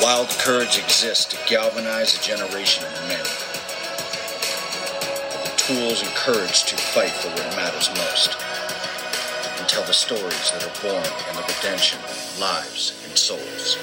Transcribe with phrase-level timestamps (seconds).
[0.00, 3.24] Wild courage exists to galvanize a generation of men.
[5.44, 8.36] The tools and courage to fight for what matters most.
[9.58, 13.76] And tell the stories that are born in the redemption of lives and souls.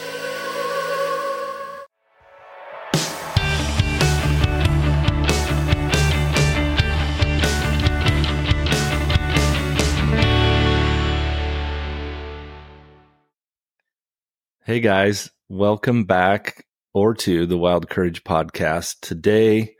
[14.63, 18.96] Hey guys, welcome back or to the Wild Courage podcast.
[19.01, 19.75] Today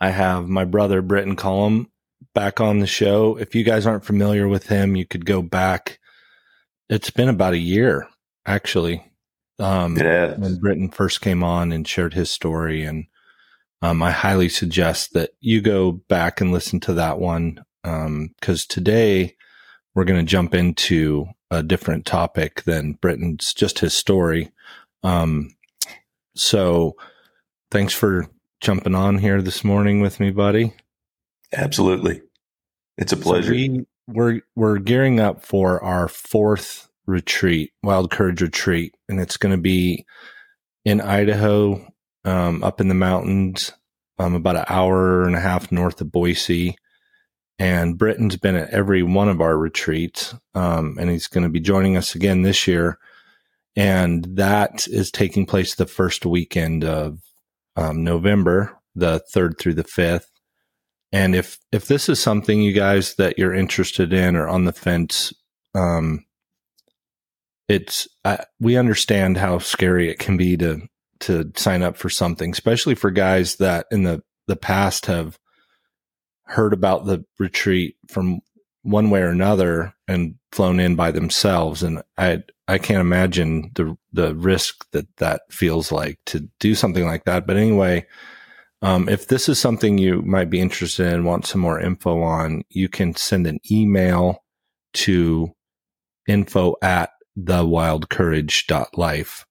[0.00, 1.90] I have my brother Britton Collum
[2.34, 3.36] back on the show.
[3.36, 5.98] If you guys aren't familiar with him, you could go back.
[6.88, 8.08] It's been about a year
[8.46, 9.04] actually.
[9.58, 9.94] Um,
[10.38, 12.82] when Britton first came on and shared his story.
[12.82, 13.04] And
[13.82, 17.62] um, I highly suggest that you go back and listen to that one.
[17.84, 19.36] Um, cause today
[19.94, 24.50] we're going to jump into a different topic than Britton's, just his story.
[25.02, 25.50] Um,
[26.34, 26.96] so
[27.70, 28.26] thanks for
[28.60, 30.74] jumping on here this morning with me, buddy.
[31.52, 32.22] Absolutely.
[32.98, 33.52] It's a So pleasure.
[33.52, 39.54] we, we're, we're gearing up for our fourth retreat, Wild Courage retreat, and it's going
[39.54, 40.04] to be
[40.84, 41.92] in Idaho,
[42.24, 43.72] um, up in the mountains,
[44.18, 46.76] um, about an hour and a half north of Boise.
[47.58, 51.60] And Britton's been at every one of our retreats, um, and he's going to be
[51.60, 52.98] joining us again this year.
[53.80, 57.20] And that is taking place the first weekend of
[57.76, 60.30] um, November, the third through the fifth.
[61.12, 64.74] And if if this is something you guys that you're interested in or on the
[64.74, 65.32] fence,
[65.74, 66.26] um,
[67.70, 70.82] it's I, we understand how scary it can be to
[71.20, 75.38] to sign up for something, especially for guys that in the the past have
[76.44, 78.40] heard about the retreat from
[78.82, 81.82] one way or another and flown in by themselves.
[81.82, 87.04] And i i can't imagine the the risk that that feels like to do something
[87.04, 87.46] like that.
[87.46, 88.06] But anyway
[88.82, 92.62] um, if this is something you might be interested in want some more info on
[92.70, 94.42] you can send an email
[94.94, 95.54] to
[96.26, 99.46] info at thewildcourage.life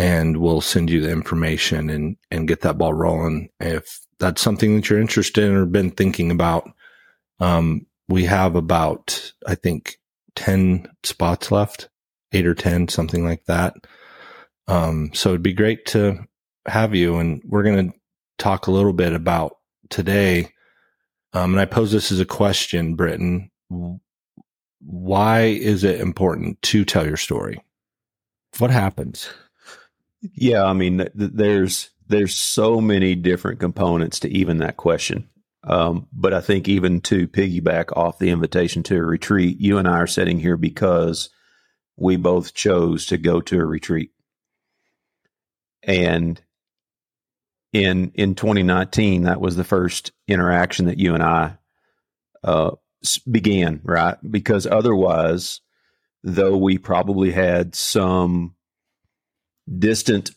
[0.00, 3.50] and we'll send you the information and and get that ball rolling.
[3.60, 6.70] If that's something that you're interested in or been thinking about
[7.38, 10.00] um, we have about i think
[10.36, 11.88] 10 spots left
[12.32, 13.74] 8 or 10 something like that.
[14.68, 16.18] Um, so it'd be great to
[16.66, 17.98] have you and we're going to
[18.38, 19.56] talk a little bit about
[19.88, 20.52] today.
[21.32, 23.50] Um, and i pose this as a question britton.
[24.80, 27.62] Why is it important to tell your story?
[28.58, 29.28] What happens?
[30.34, 35.28] Yeah, I mean, th- there's there's so many different components to even that question.
[35.62, 39.86] Um, but I think even to piggyback off the invitation to a retreat, you and
[39.86, 41.28] I are sitting here because
[41.96, 44.10] we both chose to go to a retreat.
[45.82, 46.40] And
[47.72, 51.58] in in 2019, that was the first interaction that you and I
[52.42, 52.72] uh,
[53.30, 54.16] began, right?
[54.28, 55.60] Because otherwise,
[56.22, 58.54] though we probably had some
[59.78, 60.30] distant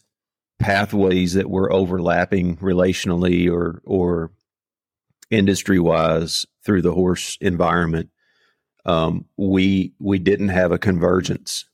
[0.59, 4.31] pathways that were overlapping relationally or or
[5.33, 8.09] industry wise through the horse environment
[8.85, 11.65] um, we we didn't have a convergence.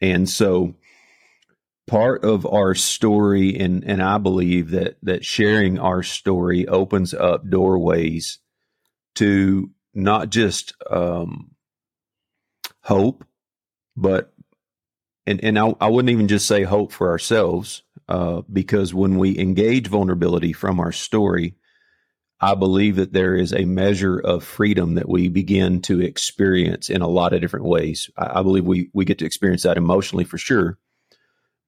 [0.00, 0.74] And so
[1.86, 7.48] part of our story and and I believe that that sharing our story opens up
[7.48, 8.38] doorways
[9.16, 11.50] to not just um,
[12.80, 13.24] hope
[13.96, 14.32] but
[15.26, 19.38] and and I, I wouldn't even just say hope for ourselves uh, because when we
[19.38, 21.56] engage vulnerability from our story,
[22.42, 27.00] I believe that there is a measure of freedom that we begin to experience in
[27.00, 28.10] a lot of different ways.
[28.18, 30.76] I, I believe we we get to experience that emotionally for sure,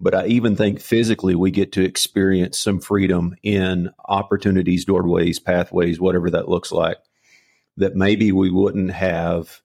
[0.00, 6.00] but I even think physically we get to experience some freedom in opportunities, doorways, pathways,
[6.00, 6.98] whatever that looks like,
[7.76, 9.60] that maybe we wouldn't have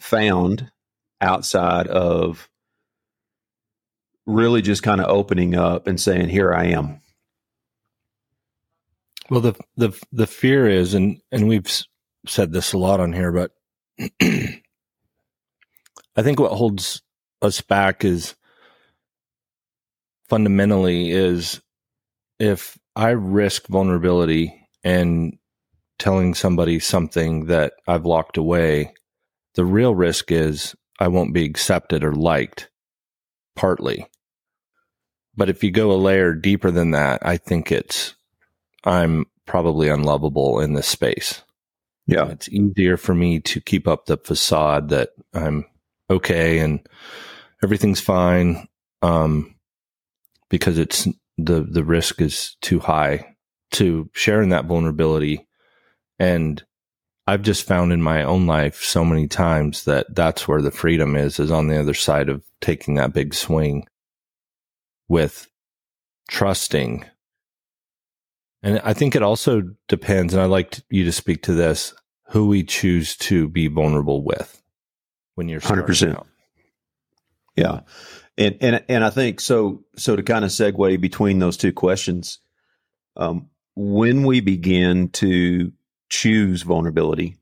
[0.00, 0.72] found
[1.20, 2.48] outside of
[4.26, 7.00] really just kind of opening up and saying, "Here I am."
[9.30, 11.68] Well, the the the fear is, and and we've
[12.26, 13.52] said this a lot on here, but
[16.16, 17.02] I think what holds
[17.42, 18.34] us back is
[20.28, 21.60] fundamentally is
[22.38, 25.38] if I risk vulnerability and
[25.98, 28.94] telling somebody something that I've locked away,
[29.54, 32.70] the real risk is I won't be accepted or liked.
[33.56, 34.06] Partly,
[35.36, 38.14] but if you go a layer deeper than that, I think it's
[38.84, 41.42] I'm probably unlovable in this space.
[42.06, 42.28] Yeah.
[42.28, 45.66] It's easier for me to keep up the facade that I'm
[46.10, 46.80] okay and
[47.62, 48.66] everything's fine.
[49.02, 49.54] Um,
[50.48, 53.36] because it's the the risk is too high
[53.72, 55.46] to sharing that vulnerability
[56.18, 56.64] and
[57.28, 61.14] I've just found in my own life so many times that that's where the freedom
[61.14, 63.86] is, is on the other side of taking that big swing
[65.08, 65.46] with
[66.30, 67.04] trusting.
[68.62, 71.94] And I think it also depends, and I'd like you to speak to this,
[72.30, 74.60] who we choose to be vulnerable with
[75.34, 76.16] when you're 100%.
[76.16, 76.26] Out.
[77.56, 77.80] Yeah.
[78.36, 82.38] And, and, and I think so, so to kind of segue between those two questions,
[83.16, 85.72] um, when we begin to
[86.08, 87.36] choose vulnerability.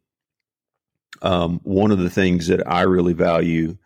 [1.22, 3.78] Um, one of the things that I really value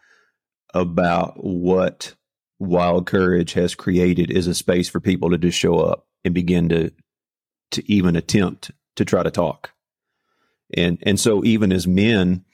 [0.74, 2.14] about what
[2.58, 6.68] Wild Courage has created is a space for people to just show up and begin
[6.70, 6.92] to
[7.72, 9.72] to even attempt to try to talk.
[10.74, 12.44] And and so even as men,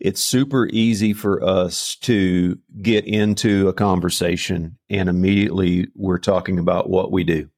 [0.00, 6.90] it's super easy for us to get into a conversation and immediately we're talking about
[6.90, 7.48] what we do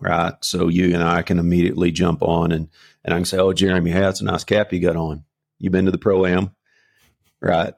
[0.00, 0.34] right?
[0.42, 2.68] So you and I can immediately jump on and
[3.04, 5.24] and I can say, "Oh, Jeremy, hey, that's a nice cap you got on.
[5.58, 6.54] You've been to the pro am,
[7.40, 7.74] right?"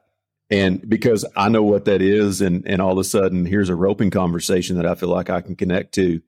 [0.50, 3.74] And because I know what that is, and and all of a sudden here's a
[3.74, 6.20] roping conversation that I feel like I can connect to.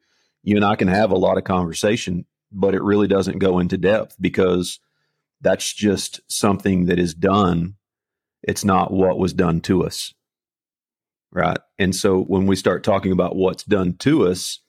[0.43, 3.79] You and I can have a lot of conversation, but it really doesn't go into
[3.79, 4.81] depth because
[5.41, 7.75] that's just something that is done.
[8.43, 10.15] It's not what was done to us.
[11.31, 11.59] Right.
[11.79, 14.61] And so when we start talking about what's done to us,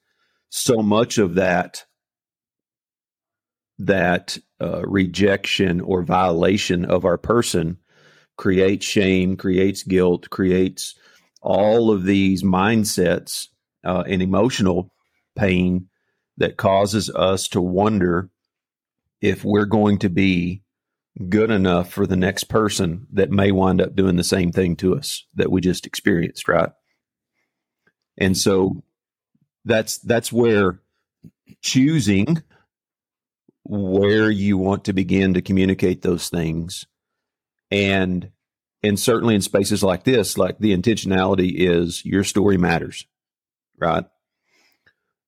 [0.50, 1.86] so much of that
[3.80, 7.78] that uh, rejection or violation of our person
[8.38, 10.96] creates shame, creates guilt, creates
[11.42, 13.48] all of these mindsets
[13.84, 14.93] uh, and emotional
[15.36, 15.90] pain
[16.38, 18.30] that causes us to wonder
[19.22, 20.64] if we're going to be
[21.30, 24.96] good enough for the next person that may wind up doing the same thing to
[24.96, 26.72] us that we just experienced, right?
[28.18, 28.84] And so
[29.66, 30.82] that's that's where
[31.62, 32.42] choosing
[33.64, 36.86] where you want to begin to communicate those things
[37.72, 38.30] and
[38.82, 43.06] and certainly in spaces like this like the intentionality is your story matters
[43.78, 44.06] right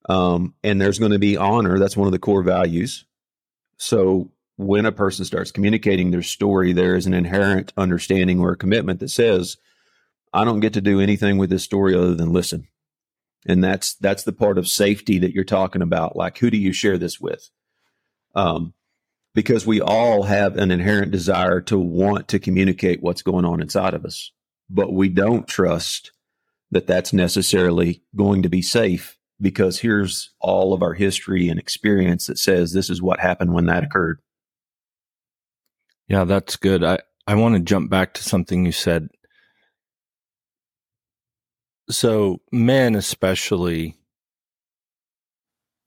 [0.09, 1.79] um and there's going to be honor.
[1.79, 3.05] That's one of the core values.
[3.77, 8.57] So when a person starts communicating their story there is an inherent understanding or a
[8.57, 9.57] commitment that says
[10.31, 12.67] i don't get to do anything with this story other than listen.
[13.47, 16.15] And that's that's the part of safety that you're talking about.
[16.15, 17.49] Like who do you share this with?
[18.33, 18.73] Um,
[19.33, 23.93] because we all have an inherent desire to want to communicate what's going on inside
[23.93, 24.31] of us
[24.69, 26.11] but we don't trust
[26.71, 32.27] that that's necessarily going to be safe because here's all of our history and experience
[32.27, 34.19] that says this is what happened when that occurred.
[36.07, 36.83] Yeah that's good.
[36.83, 39.09] I i want to jump back to something you said.
[41.89, 43.97] So men especially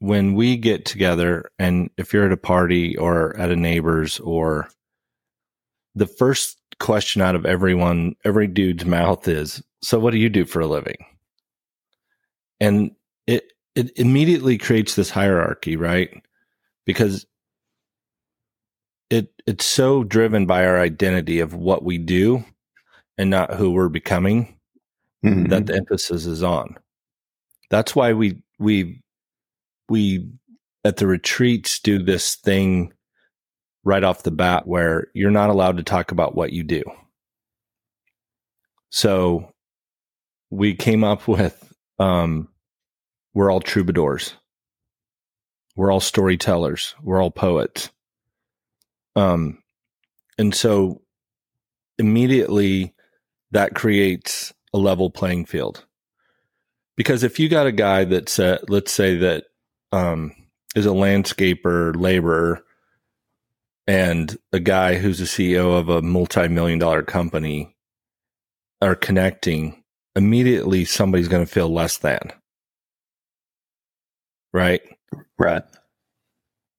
[0.00, 4.68] when we get together and if you're at a party or at a neighbor's or
[5.96, 10.44] the first question out of everyone every dude's mouth is so what do you do
[10.44, 10.96] for a living?
[12.60, 12.92] And
[13.78, 16.10] it immediately creates this hierarchy right
[16.84, 17.24] because
[19.08, 22.44] it it's so driven by our identity of what we do
[23.16, 24.58] and not who we're becoming
[25.24, 25.46] mm-hmm.
[25.46, 26.76] that the emphasis is on.
[27.70, 29.00] That's why we we
[29.88, 30.28] we
[30.84, 32.92] at the retreats do this thing
[33.84, 36.82] right off the bat where you're not allowed to talk about what you do.
[38.90, 39.52] So
[40.50, 42.48] we came up with um
[43.38, 44.34] we're all troubadours.
[45.76, 46.96] We're all storytellers.
[47.00, 47.88] We're all poets.
[49.14, 49.62] Um
[50.38, 51.02] and so
[52.00, 52.96] immediately
[53.52, 55.84] that creates a level playing field.
[56.96, 59.44] Because if you got a guy that's, uh, let's say that
[59.92, 60.34] um,
[60.74, 62.64] is a landscaper, laborer,
[63.86, 67.76] and a guy who's a CEO of a multi-million dollar company
[68.82, 69.84] are connecting,
[70.16, 72.32] immediately somebody's going to feel less than.
[74.52, 74.82] Right?
[75.38, 75.62] Right.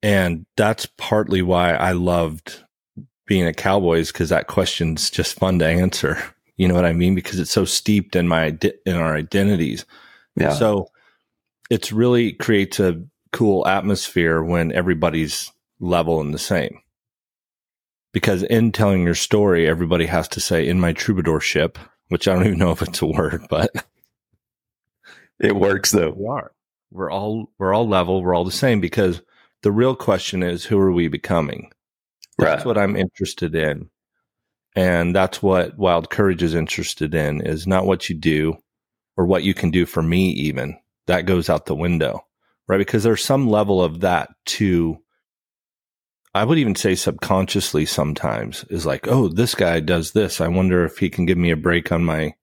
[0.02, 2.64] And that's partly why I loved
[3.26, 6.22] being a Cowboys because that question's just fun to answer.
[6.58, 7.16] You know what I mean?
[7.16, 9.86] Because it's so steeped in my in our identities.
[10.36, 10.54] Yeah.
[10.54, 10.90] So
[11.70, 16.82] it's really creates a cool atmosphere when everybody's level and the same.
[18.12, 22.48] Because in telling your story, everybody has to say in my troubadourship, which I don't
[22.48, 23.72] even know if it's a word, but
[25.40, 26.12] it works though.
[26.12, 26.52] We are.
[26.91, 29.22] We're all we're all level, we're all the same because
[29.62, 31.72] the real question is who are we becoming?
[32.38, 32.65] That's right.
[32.65, 33.89] what I'm interested in.
[34.75, 38.58] And that's what Wild Courage is interested in is not what you do
[39.17, 40.77] or what you can do for me even.
[41.08, 42.22] that goes out the window,
[42.67, 42.77] right?
[42.77, 45.00] Because there's some level of that too.
[46.34, 50.39] I would even say subconsciously sometimes is like, oh, this guy does this.
[50.39, 52.36] I wonder if he can give me a break on my,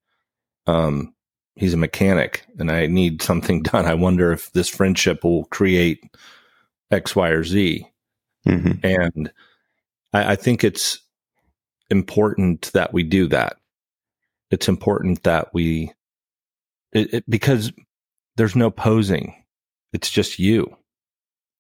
[0.67, 1.15] um,
[1.57, 3.87] he's a mechanic and I need something done.
[3.87, 6.05] I wonder if this friendship will create
[6.91, 7.87] X, Y, or Z.
[8.47, 8.87] Mm-hmm.
[8.87, 9.33] And
[10.13, 11.01] I, I think it's
[11.91, 13.57] important that we do that.
[14.51, 15.93] It's important that we,
[16.93, 17.73] it, it, because
[18.37, 19.35] there's no posing.
[19.93, 20.77] It's just you.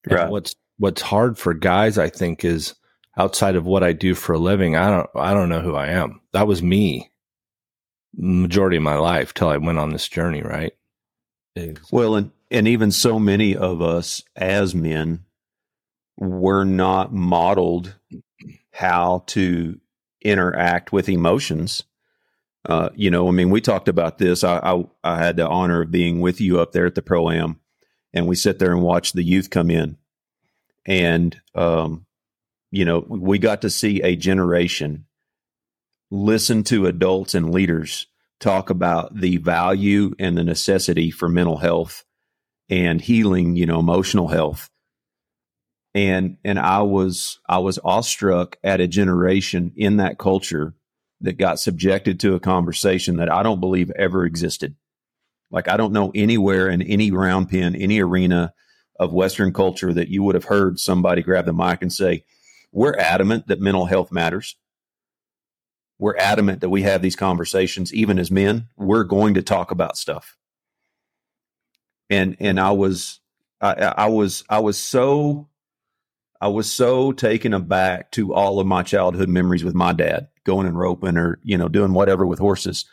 [0.08, 0.22] Right.
[0.22, 2.74] And what's what's hard for guys, I think, is
[3.16, 4.76] outside of what I do for a living.
[4.76, 6.20] I don't I don't know who I am.
[6.32, 7.10] That was me
[8.16, 10.72] majority of my life till I went on this journey, right?
[11.90, 15.24] Well, and and even so many of us as men
[16.16, 17.96] were not modeled
[18.70, 19.80] how to
[20.22, 21.84] interact with emotions.
[22.64, 24.42] Uh, you know, I mean, we talked about this.
[24.44, 27.30] I, I, I had the honor of being with you up there at the pro
[27.30, 27.60] am,
[28.12, 29.96] and we sit there and watch the youth come in,
[30.84, 32.06] and um,
[32.70, 35.05] you know, we got to see a generation
[36.10, 38.06] listen to adults and leaders
[38.40, 42.04] talk about the value and the necessity for mental health
[42.68, 44.68] and healing, you know, emotional health.
[45.94, 50.74] And and I was I was awestruck at a generation in that culture
[51.22, 54.76] that got subjected to a conversation that I don't believe ever existed.
[55.50, 58.52] Like I don't know anywhere in any round pen, any arena
[59.00, 62.24] of Western culture that you would have heard somebody grab the mic and say,
[62.72, 64.56] We're adamant that mental health matters
[65.98, 69.96] we're adamant that we have these conversations even as men we're going to talk about
[69.96, 70.36] stuff.
[72.08, 73.20] And and i was
[73.60, 75.48] i, I was i was so
[76.40, 80.66] i was so taken aback to all of my childhood memories with my dad going
[80.66, 82.86] and roping or you know doing whatever with horses.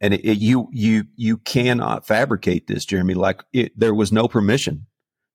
[0.00, 3.14] And it, it, you you you cannot fabricate this jeremy.
[3.14, 4.86] Like it, there was no permission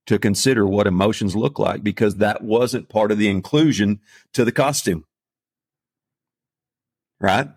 [0.07, 4.01] to consider what emotions look like because that wasn't part of the inclusion
[4.33, 5.05] to the costume
[7.23, 7.47] right?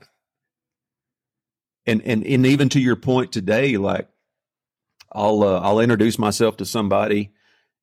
[1.85, 4.09] And and and even to your point today, like
[5.13, 7.33] I'll uh, I'll introduce myself to somebody,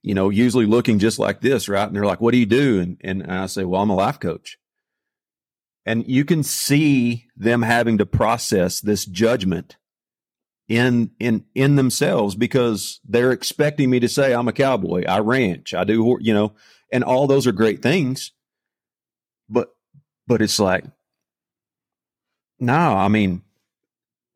[0.02, 1.86] you know, usually looking just like this, right?
[1.86, 4.20] And they're like, "What do you do?" And and I say, "Well, I'm a life
[4.20, 4.58] coach."
[5.86, 9.76] And you can see them having to process this judgment
[10.70, 15.74] in in in themselves because they're expecting me to say I'm a cowboy, I ranch,
[15.74, 16.54] I do, you know,
[16.92, 18.32] and all those are great things.
[19.50, 19.76] But
[20.26, 20.86] but it's like
[22.64, 23.42] no, I mean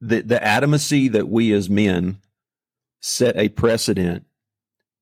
[0.01, 2.17] the the adamancy that we as men
[3.00, 4.25] set a precedent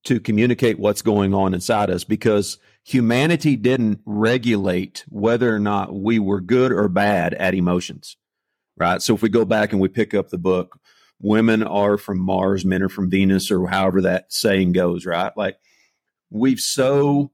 [0.05, 6.19] to communicate what's going on inside us because humanity didn't regulate whether or not we
[6.19, 8.15] were good or bad at emotions.
[8.77, 9.01] Right?
[9.01, 10.79] So if we go back and we pick up the book
[11.19, 15.31] women are from Mars, men are from Venus or however that saying goes, right?
[15.35, 15.57] Like
[16.29, 17.31] we've so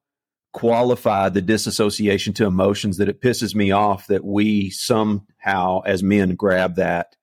[0.54, 6.36] qualify the disassociation to emotions that it pisses me off that we somehow as men
[6.36, 7.16] grab that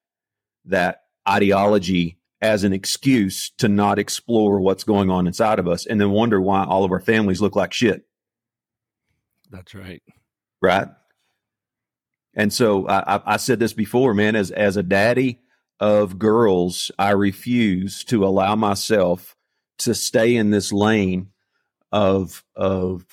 [0.65, 6.01] that ideology as an excuse to not explore what's going on inside of us and
[6.01, 8.05] then wonder why all of our families look like shit.
[9.51, 10.03] That's right.
[10.63, 10.89] Right?
[12.35, 15.41] And so I, I said this before man as as a daddy
[15.81, 19.37] of girls i refuse to allow myself
[19.79, 21.29] to stay in this lane
[21.93, 23.07] of of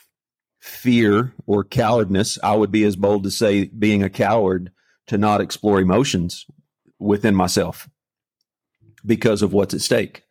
[0.65, 4.71] fear or cowardness, I would be as bold to say being a coward
[5.05, 6.47] to not explore emotions
[6.97, 7.87] within myself
[9.05, 10.23] because of what's at stake.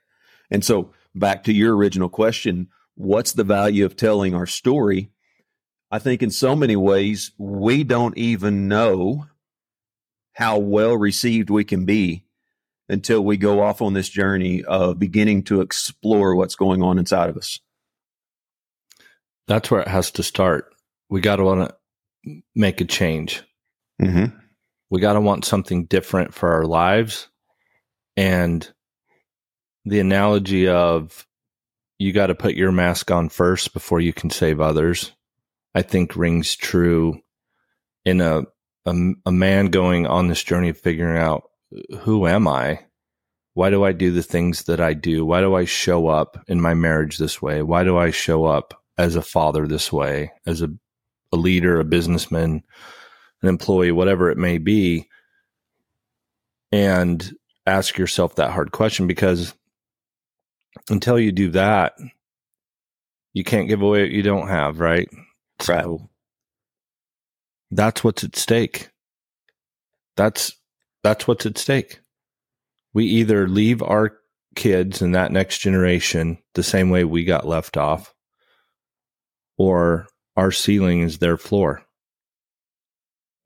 [0.51, 5.13] And so, back to your original question, what's the value of telling our story?
[5.89, 9.27] I think in so many ways, we don't even know
[10.33, 12.25] how well received we can be
[12.89, 17.31] until we go off on this journey of beginning to explore what's going on inside
[17.31, 17.61] of us.
[19.47, 20.75] That's where it has to start.
[21.09, 23.43] We got to want to make a change.
[24.01, 24.37] Mm-hmm.
[24.91, 27.29] We got to want something different for our lives.
[28.17, 28.69] And
[29.85, 31.27] the analogy of
[31.99, 35.13] you got to put your mask on first before you can save others,
[35.75, 37.21] I think rings true
[38.05, 38.43] in a,
[38.87, 38.95] a,
[39.27, 41.45] a man going on this journey of figuring out
[42.01, 42.81] who am I?
[43.55, 45.25] Why do I do the things that I do?
[45.25, 47.63] Why do I show up in my marriage this way?
[47.63, 50.69] Why do I show up as a father this way, as a,
[51.33, 52.63] a leader, a businessman,
[53.43, 55.09] an employee, whatever it may be,
[56.73, 57.35] and
[57.67, 59.55] ask yourself that hard question because
[60.91, 61.95] until you do that,
[63.33, 65.09] you can't give away what you don't have, right?
[65.69, 65.83] Right.
[65.83, 66.09] So
[67.71, 68.91] that's what's at stake.
[70.17, 70.55] That's
[71.03, 72.01] that's what's at stake.
[72.93, 74.17] We either leave our
[74.55, 78.14] kids and that next generation the same way we got left off,
[79.57, 80.07] or
[80.37, 81.83] our ceiling is their floor.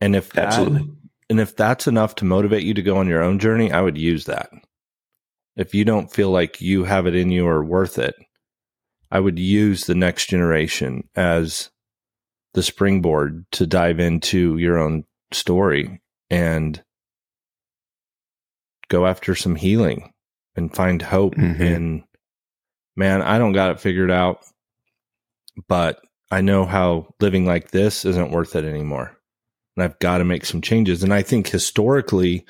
[0.00, 0.88] And if that, Absolutely.
[1.28, 3.98] and if that's enough to motivate you to go on your own journey, I would
[3.98, 4.50] use that.
[5.56, 8.14] If you don't feel like you have it in you or worth it,
[9.10, 11.70] I would use the next generation as
[12.54, 16.00] the springboard to dive into your own story
[16.30, 16.82] and
[18.88, 20.12] go after some healing
[20.56, 21.60] and find hope Mhm.
[21.60, 22.04] and
[22.96, 24.44] man i don't got it figured out
[25.66, 26.00] but
[26.30, 29.16] i know how living like this isn't worth it anymore
[29.76, 32.44] and i've got to make some changes and i think historically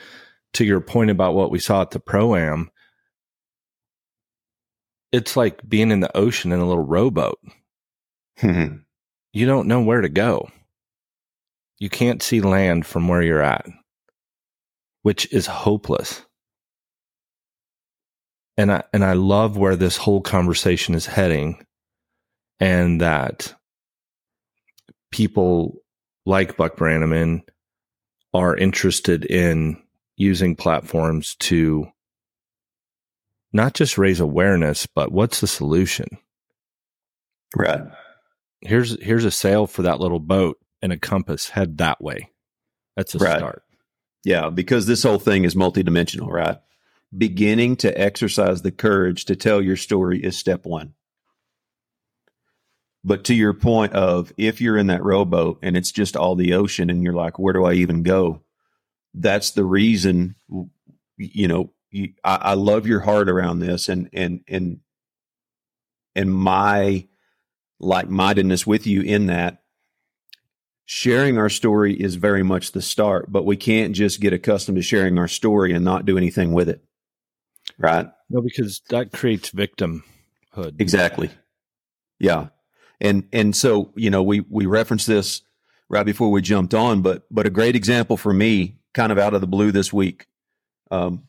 [0.52, 2.70] to your point about what we saw at the pro am
[5.12, 7.38] it's like being in the ocean in a little rowboat
[8.40, 8.84] Mhm.
[9.32, 10.48] you don't know where to go.
[11.78, 13.66] You can't see land from where you're at,
[15.02, 16.22] which is hopeless.
[18.56, 21.64] And I and I love where this whole conversation is heading
[22.60, 23.54] and that
[25.10, 25.76] people
[26.26, 27.42] like Buck Brannaman
[28.34, 29.82] are interested in
[30.16, 31.86] using platforms to
[33.52, 36.06] not just raise awareness, but what's the solution?
[37.56, 37.80] right.
[38.60, 42.28] here's here's a sail for that little boat and a compass head that way
[42.94, 43.38] that's a Right.
[43.38, 43.62] start
[44.24, 46.58] Yeah, because this whole thing is multidimensional, right?
[47.16, 50.92] Beginning to exercise the courage to tell your story is step one.
[53.08, 56.52] But to your point of if you're in that rowboat and it's just all the
[56.52, 58.42] ocean and you're like, where do I even go?
[59.14, 60.34] That's the reason,
[61.16, 64.80] you know, you, I, I love your heart around this and, and, and,
[66.14, 67.08] and my
[67.80, 69.62] like mindedness with you in that
[70.84, 74.82] sharing our story is very much the start, but we can't just get accustomed to
[74.82, 76.84] sharing our story and not do anything with it.
[77.78, 78.06] Right?
[78.28, 80.02] no because that creates victimhood
[80.78, 81.30] Exactly.
[82.18, 82.48] Yeah.
[83.00, 85.42] And and so, you know, we we referenced this
[85.88, 89.34] right before we jumped on, but but a great example for me, kind of out
[89.34, 90.26] of the blue this week.
[90.90, 91.24] Um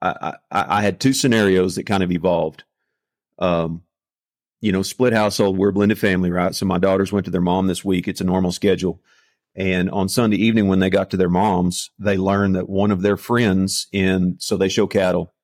[0.00, 2.64] I I, I had two scenarios that kind of evolved.
[3.38, 3.82] Um
[4.60, 6.54] you know, split household, we're a blended family, right?
[6.54, 8.06] So my daughters went to their mom this week.
[8.06, 9.00] It's a normal schedule.
[9.54, 13.02] And on Sunday evening, when they got to their moms, they learned that one of
[13.02, 15.34] their friends in, so they show cattle,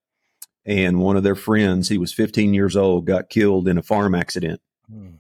[0.65, 4.15] and one of their friends, he was 15 years old, got killed in a farm
[4.15, 4.61] accident.
[4.91, 5.17] Hmm.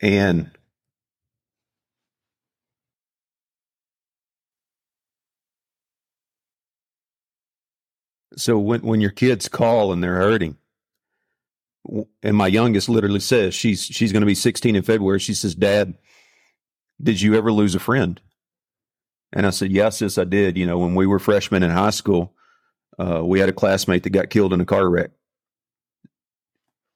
[0.00, 0.50] And
[8.36, 10.56] so when when your kids call and they're hurting,
[12.22, 15.18] and my youngest literally says she's she's going to be 16 in February.
[15.18, 15.94] She says, "Dad,
[17.02, 18.20] did you ever lose a friend?"
[19.32, 20.56] And I said, "Yes, sis, I did.
[20.56, 22.34] You know, when we were freshmen in high school,
[22.98, 25.10] uh, we had a classmate that got killed in a car wreck.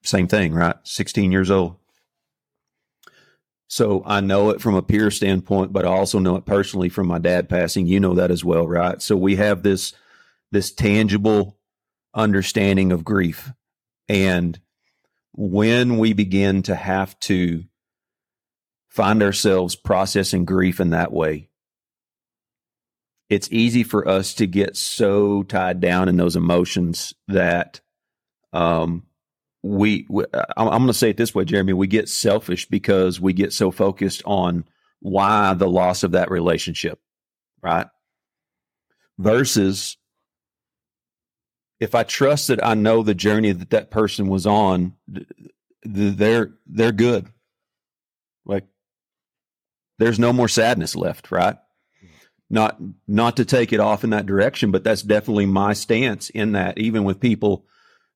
[0.03, 0.77] Same thing, right?
[0.85, 1.77] 16 years old."
[3.75, 7.09] So I know it from a peer standpoint, but I also know it personally from
[7.09, 7.89] my dad passing.
[7.89, 9.03] You know that as well, right?
[9.03, 9.93] So we have this
[10.53, 11.59] this tangible
[12.15, 13.53] understanding of grief.
[14.09, 14.61] And
[15.33, 17.65] when we begin to have to
[18.91, 21.49] find ourselves processing grief in that way,
[23.29, 27.81] it's easy for us to get so tied down in those emotions that
[28.53, 29.03] um,
[29.65, 33.19] we, we uh, I'm going to say it this way, Jeremy, we get selfish because
[33.19, 34.65] we get so focused on
[35.01, 37.01] why the loss of that relationship,
[37.63, 37.87] right?
[39.17, 39.97] Versus
[41.81, 45.27] if I trust that I know the journey that that person was on, th-
[45.83, 47.29] th- they're they're good.
[48.45, 48.67] Like
[49.99, 51.57] there's no more sadness left, right?
[52.51, 56.53] Not not to take it off in that direction, but that's definitely my stance in
[56.53, 56.77] that.
[56.77, 57.65] Even with people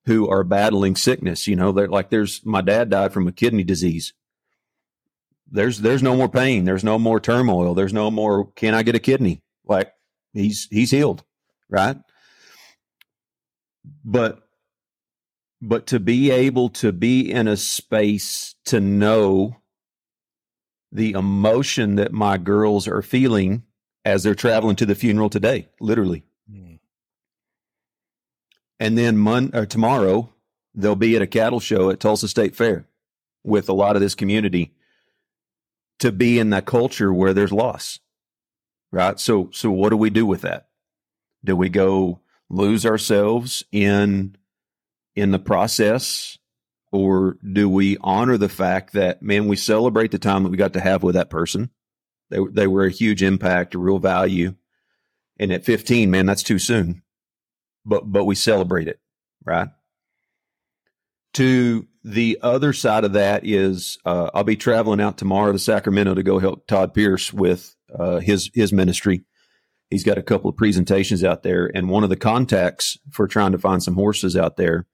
[0.08, 3.62] who are battling sickness, you know, they're like there's my dad died from a kidney
[3.62, 4.12] disease.
[5.50, 6.64] There's there's no more pain.
[6.64, 7.74] There's no more turmoil.
[7.74, 8.50] There's no more.
[8.52, 9.42] Can I get a kidney?
[9.64, 9.92] Like
[10.32, 11.22] he's he's healed,
[11.70, 11.96] right?
[14.04, 14.42] but
[15.60, 19.56] but to be able to be in a space to know
[20.92, 23.64] the emotion that my girls are feeling
[24.04, 26.24] as they're traveling to the funeral today literally.
[28.80, 30.32] And then mon- or tomorrow
[30.74, 32.86] they'll be at a cattle show at Tulsa State Fair
[33.44, 34.74] with a lot of this community
[35.98, 37.98] to be in that culture where there's loss
[38.90, 39.18] right?
[39.18, 40.68] So so what do we do with that?
[41.44, 44.36] Do we go lose ourselves in
[45.14, 46.38] in the process?
[46.90, 50.72] Or do we honor the fact that man we celebrate the time that we got
[50.72, 51.70] to have with that person.
[52.30, 54.54] They they were a huge impact a real value.
[55.40, 57.02] And at 15 man that's too soon
[57.84, 59.00] but but we celebrate it,
[59.44, 59.68] right?
[61.34, 66.14] To the other side of that is uh, I'll be traveling out tomorrow to Sacramento
[66.14, 69.24] to go help Todd Pierce with uh, his his ministry.
[69.90, 73.52] He's got a couple of presentations out there, and one of the contacts for trying
[73.52, 74.86] to find some horses out there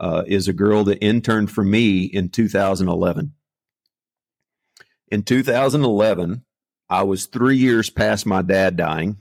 [0.00, 3.32] uh, is a girl that interned for me in 2011.
[5.08, 6.44] In 2011,
[6.88, 9.18] I was three years past my dad dying,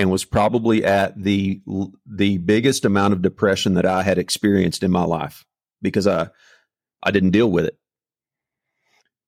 [0.00, 1.60] and was probably at the
[2.06, 5.44] the biggest amount of depression that I had experienced in my life
[5.82, 6.30] because I
[7.02, 7.78] I didn't deal with it.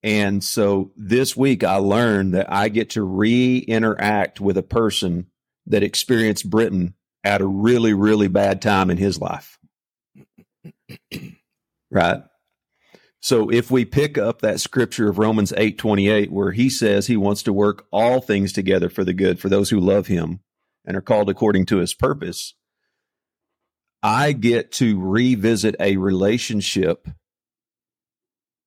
[0.02, 5.26] And so this week I learned that I get to re-interact with a person
[5.66, 9.58] that experienced Britton at a really, really bad time in his life.
[11.90, 12.22] right?
[13.20, 17.18] So if we pick up that scripture of Romans 8 28, where he says he
[17.18, 20.40] wants to work all things together for the good for those who love him
[20.84, 22.54] and are called according to his purpose,
[24.02, 27.08] I get to revisit a relationship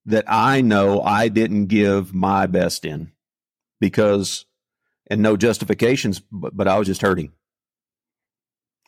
[0.06, 3.12] that I know I didn't give my best in
[3.82, 4.46] because,
[5.10, 7.32] and no justifications, but, but I was just hurting.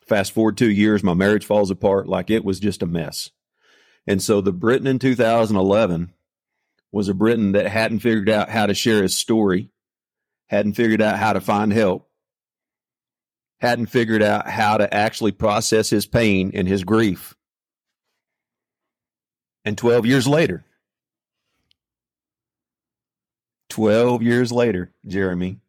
[0.08, 3.32] Fast forward two years, my marriage falls apart like it was just a mess.
[4.06, 6.14] And so the Britton in 2011
[6.94, 9.70] was a Britton that hadn't figured out how to share his story,
[10.48, 12.07] hadn't figured out how to find help,
[13.60, 17.36] hadn't figured out how to actually process his pain and his grief.
[19.66, 20.64] And 12 years later,
[23.70, 25.60] 12 years later, Jeremy,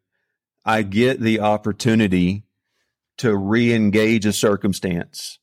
[0.65, 2.43] I get the opportunity
[3.17, 5.39] to re engage a circumstance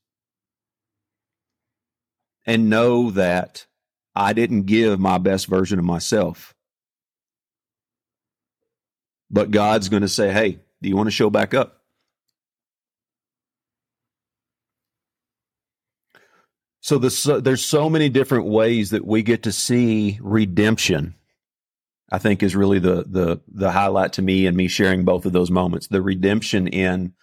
[2.46, 3.66] and know that
[4.14, 6.54] I didn't give my best version of myself.
[9.30, 11.75] But God's going to say, hey, do you want to show back up?
[16.86, 21.16] So there's so many different ways that we get to see redemption
[22.10, 25.32] I think is really the the the highlight to me and me sharing both of
[25.32, 25.88] those moments.
[25.88, 27.14] The redemption in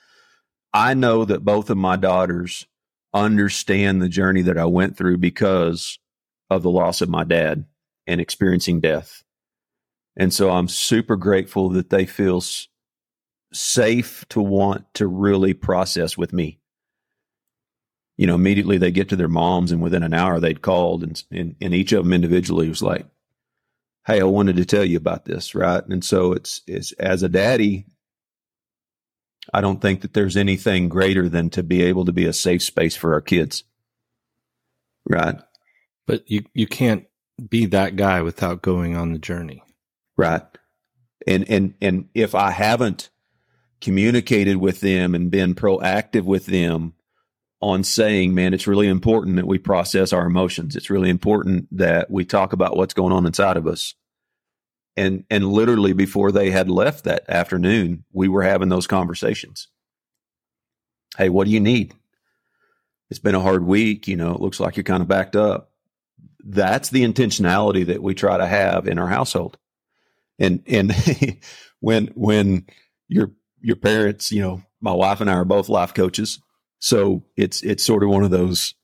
[0.74, 2.68] I know that both of my daughters
[3.14, 6.00] understand the journey that I went through because
[6.50, 7.66] of the loss of my dad
[8.08, 9.24] and experiencing death.
[10.18, 12.68] And so I'm super grateful that they feel s-
[13.54, 16.60] safe to want to really process with me.
[18.18, 21.24] You know, immediately they get to their moms and within an hour they'd called and,
[21.32, 23.08] and, and each of them individually was like,
[24.06, 25.84] hey, I wanted to tell you about this, right?
[25.88, 27.86] And so it's, it's as a daddy,
[29.54, 32.64] I don't think that there's anything greater than to be able to be a safe
[32.64, 33.64] space for our kids.
[35.10, 35.36] Right.
[36.06, 37.06] But you, you can't
[37.50, 39.64] be that guy without going on the journey.
[40.16, 40.44] Right.
[41.26, 43.10] And, and, and if I haven't
[43.82, 46.94] communicated with them and been proactive with them
[47.64, 50.76] on saying, man, it's really important that we process our emotions.
[50.76, 53.96] It's really important that we talk about what's going on inside of us.
[54.98, 59.70] And and literally before they had left that afternoon, we were having those conversations.
[61.18, 61.96] Hey, what do you need?
[63.10, 65.72] It's been a hard week, you know, it looks like you're kind of backed up.
[66.44, 69.58] That's the intentionality that we try to have in our household.
[70.38, 70.94] And and
[71.80, 72.66] when when
[73.08, 76.40] your your parents, you know, my wife and I are both life coaches
[76.84, 78.76] so it's it's sort of one of those.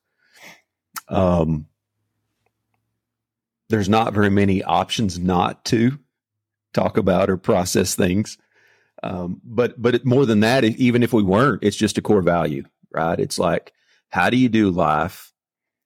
[1.09, 1.67] Um,
[3.67, 5.99] there's not very many options not to
[6.73, 8.37] talk about or process things.
[9.03, 12.63] Um, but but more than that, even if we weren't, it's just a core value,
[12.89, 13.19] right?
[13.19, 13.73] It's like,
[14.07, 15.33] how do you do life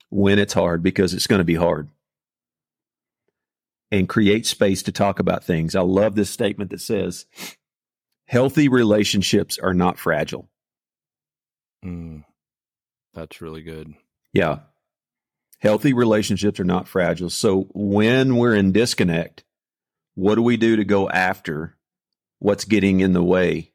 [0.09, 1.89] when it's hard because it's going to be hard,
[3.89, 5.75] and create space to talk about things.
[5.75, 7.25] I love this statement that says,
[8.25, 10.51] "Healthy relationships are not fragile."
[11.83, 12.23] Mm,
[13.13, 13.93] that's really good.
[14.31, 14.59] Yeah.
[15.59, 17.29] Healthy relationships are not fragile.
[17.29, 19.43] So when we're in disconnect,
[20.15, 21.77] what do we do to go after
[22.39, 23.71] what's getting in the way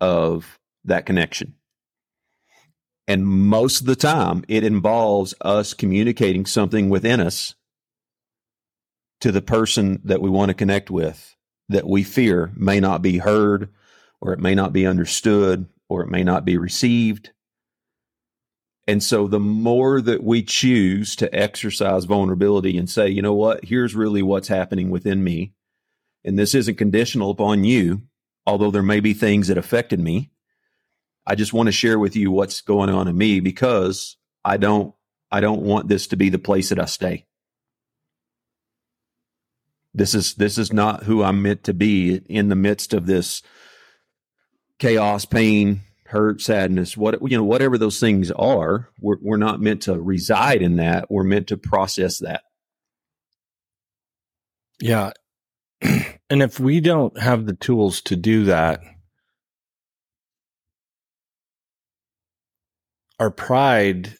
[0.00, 1.54] of that connection?
[3.08, 7.54] And most of the time, it involves us communicating something within us
[9.20, 11.36] to the person that we want to connect with
[11.68, 13.68] that we fear may not be heard
[14.20, 17.32] or it may not be understood or it may not be received.
[18.88, 23.64] And so the more that we choose to exercise vulnerability and say, you know what,
[23.64, 25.52] here's really what's happening within me.
[26.24, 28.02] And this isn't conditional upon you,
[28.46, 30.30] although there may be things that affected me.
[31.26, 34.94] I just want to share with you what's going on in me because I don't
[35.30, 37.26] I don't want this to be the place that I stay.
[39.94, 43.42] This is this is not who I'm meant to be in the midst of this
[44.82, 49.82] chaos, pain, hurt, sadness, what you know, whatever those things are, we're we're not meant
[49.82, 51.08] to reside in that.
[51.08, 52.42] We're meant to process that.
[54.80, 55.12] Yeah.
[55.82, 58.80] and if we don't have the tools to do that,
[63.20, 64.16] our pride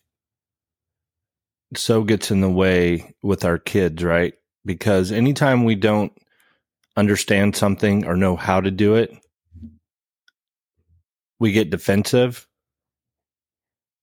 [1.75, 4.35] so gets in the way with our kids, right?
[4.65, 6.13] Because anytime we don't
[6.97, 9.13] understand something or know how to do it,
[11.43, 12.47] we get defensive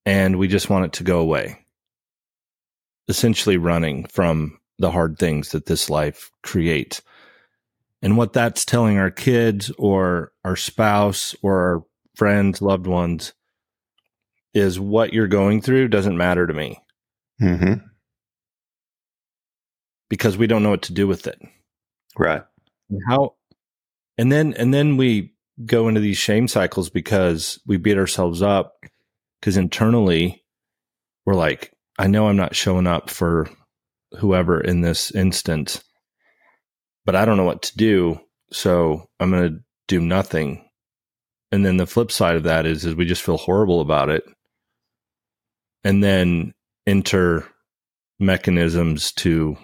[0.06, 1.66] and we just want it to go away.
[3.08, 7.02] Essentially, running from the hard things that this life creates.
[8.02, 13.32] And what that's telling our kids or our spouse or our friends, loved ones
[14.54, 16.82] is what you're going through doesn't matter to me.
[17.42, 17.86] Mm-hmm.
[20.10, 21.42] Because we don't know what to do with it.
[22.18, 22.44] Right.
[23.08, 23.36] How
[24.18, 25.32] and then and then we
[25.66, 28.74] go into these shame cycles because we beat ourselves up
[29.40, 30.44] because internally
[31.26, 33.50] we're like, I know I'm not showing up for
[34.18, 35.84] whoever in this instance,
[37.06, 38.20] but I don't know what to do.
[38.52, 40.66] So I'm going to do nothing.
[41.52, 44.24] And then the flip side of that is, is we just feel horrible about it.
[45.84, 46.54] And then
[46.86, 47.48] enter
[48.20, 49.58] mechanisms to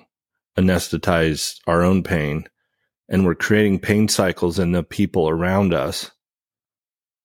[0.57, 2.47] anesthetize our own pain
[3.09, 6.11] and we're creating pain cycles in the people around us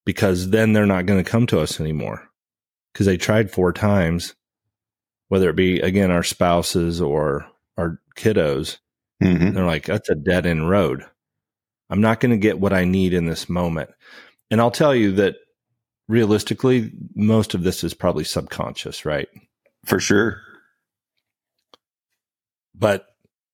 [0.04, 2.28] because then they're not going to come to us anymore
[2.92, 4.34] because they tried four times,
[5.28, 8.78] whether it be again our spouses or our kiddos.
[9.22, 9.52] Mm-hmm.
[9.52, 11.04] They're like, that's a dead end road.
[11.88, 13.90] I'm not going to get what I need in this moment.
[14.50, 15.36] And I'll tell you that
[16.08, 19.28] realistically, most of this is probably subconscious, right?
[19.84, 20.40] For sure.
[22.74, 23.06] But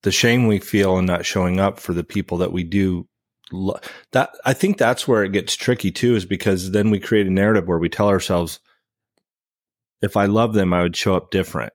[0.06, 3.08] the shame we feel in not showing up for the people that we do
[3.50, 3.80] lo-
[4.12, 7.30] that I think that's where it gets tricky too is because then we create a
[7.30, 8.60] narrative where we tell ourselves
[10.00, 11.72] if I love them I would show up different.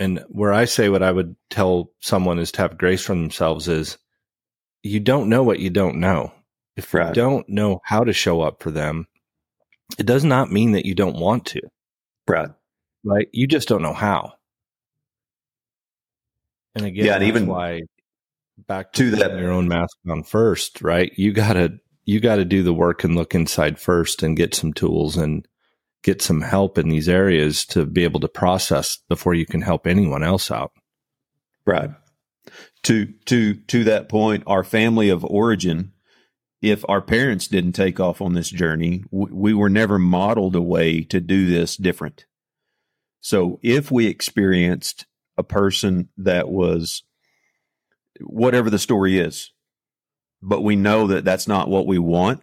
[0.00, 3.68] And where I say what I would tell someone is to have grace for themselves
[3.68, 3.96] is
[4.82, 6.32] you don't know what you don't know.
[6.76, 7.10] If right.
[7.10, 9.06] you don't know how to show up for them,
[10.00, 11.60] it does not mean that you don't want to.
[12.26, 12.50] Right.
[13.04, 13.28] Right.
[13.30, 14.32] You just don't know how.
[16.74, 17.82] And again, yeah, and even why
[18.66, 21.12] back to, to that your own mask on first, right?
[21.16, 25.16] You gotta you gotta do the work and look inside first and get some tools
[25.16, 25.46] and
[26.02, 29.86] get some help in these areas to be able to process before you can help
[29.86, 30.72] anyone else out.
[31.66, 31.90] Right.
[32.84, 35.92] To to to that point, our family of origin,
[36.62, 40.62] if our parents didn't take off on this journey, we, we were never modeled a
[40.62, 42.26] way to do this different.
[43.20, 45.04] So if we experienced
[45.40, 47.02] a person that was
[48.20, 49.52] whatever the story is.
[50.42, 52.42] But we know that that's not what we want.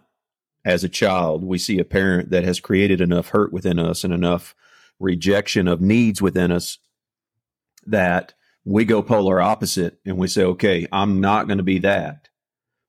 [0.64, 4.12] As a child, we see a parent that has created enough hurt within us and
[4.12, 4.54] enough
[4.98, 6.78] rejection of needs within us
[7.86, 8.34] that
[8.64, 12.28] we go polar opposite and we say, okay, I'm not going to be that.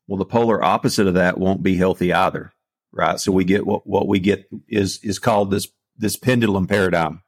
[0.07, 2.51] Well, the polar opposite of that won't be healthy either.
[2.91, 3.19] Right.
[3.19, 7.21] So we get what, what we get is, is called this, this pendulum paradigm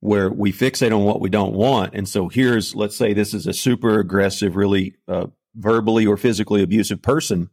[0.00, 1.94] where we fixate on what we don't want.
[1.94, 6.62] And so here's, let's say this is a super aggressive, really uh, verbally or physically
[6.62, 7.50] abusive person.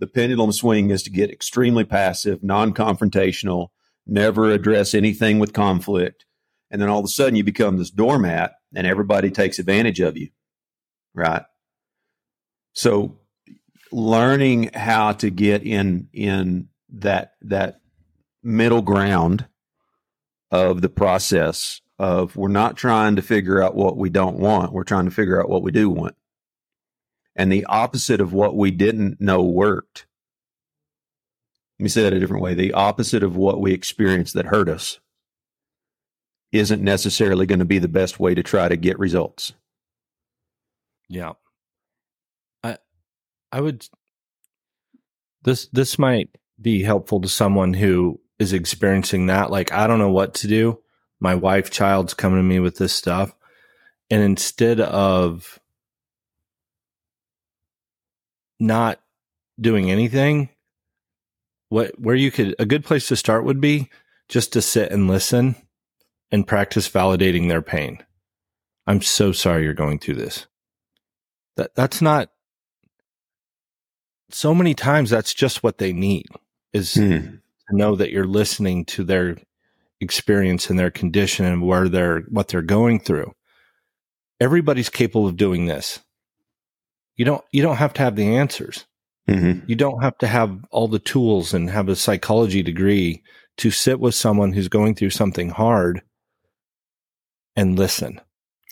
[0.00, 3.68] The pendulum swing is to get extremely passive, non confrontational,
[4.06, 6.24] never address anything with conflict.
[6.70, 10.16] And then all of a sudden you become this doormat and everybody takes advantage of
[10.16, 10.28] you.
[11.14, 11.42] Right.
[12.74, 13.18] So
[13.90, 17.80] learning how to get in, in that, that
[18.42, 19.47] middle ground
[20.50, 24.72] of the process of we're not trying to figure out what we don't want.
[24.72, 26.14] We're trying to figure out what we do want.
[27.34, 30.06] And the opposite of what we didn't know worked.
[31.78, 32.54] Let me say that a different way.
[32.54, 34.98] The opposite of what we experienced that hurt us
[36.50, 39.52] isn't necessarily going to be the best way to try to get results.
[41.08, 41.34] Yeah.
[42.62, 42.78] I
[43.52, 43.86] I would
[45.42, 46.30] this this might
[46.60, 49.50] be helpful to someone who is experiencing that.
[49.50, 50.80] Like, I don't know what to do.
[51.20, 53.34] My wife, child's coming to me with this stuff.
[54.10, 55.58] And instead of
[58.60, 59.00] not
[59.60, 60.50] doing anything,
[61.68, 63.90] what, where you could, a good place to start would be
[64.28, 65.56] just to sit and listen
[66.30, 67.98] and practice validating their pain.
[68.86, 70.46] I'm so sorry you're going through this.
[71.56, 72.30] That, that's not,
[74.30, 76.26] so many times that's just what they need
[76.72, 79.36] is mm to know that you're listening to their
[80.00, 83.32] experience and their condition and where they're what they're going through.
[84.40, 86.00] Everybody's capable of doing this.
[87.16, 88.86] You don't you don't have to have the answers.
[89.28, 89.68] Mm-hmm.
[89.68, 93.22] You don't have to have all the tools and have a psychology degree
[93.58, 96.00] to sit with someone who's going through something hard
[97.54, 98.20] and listen.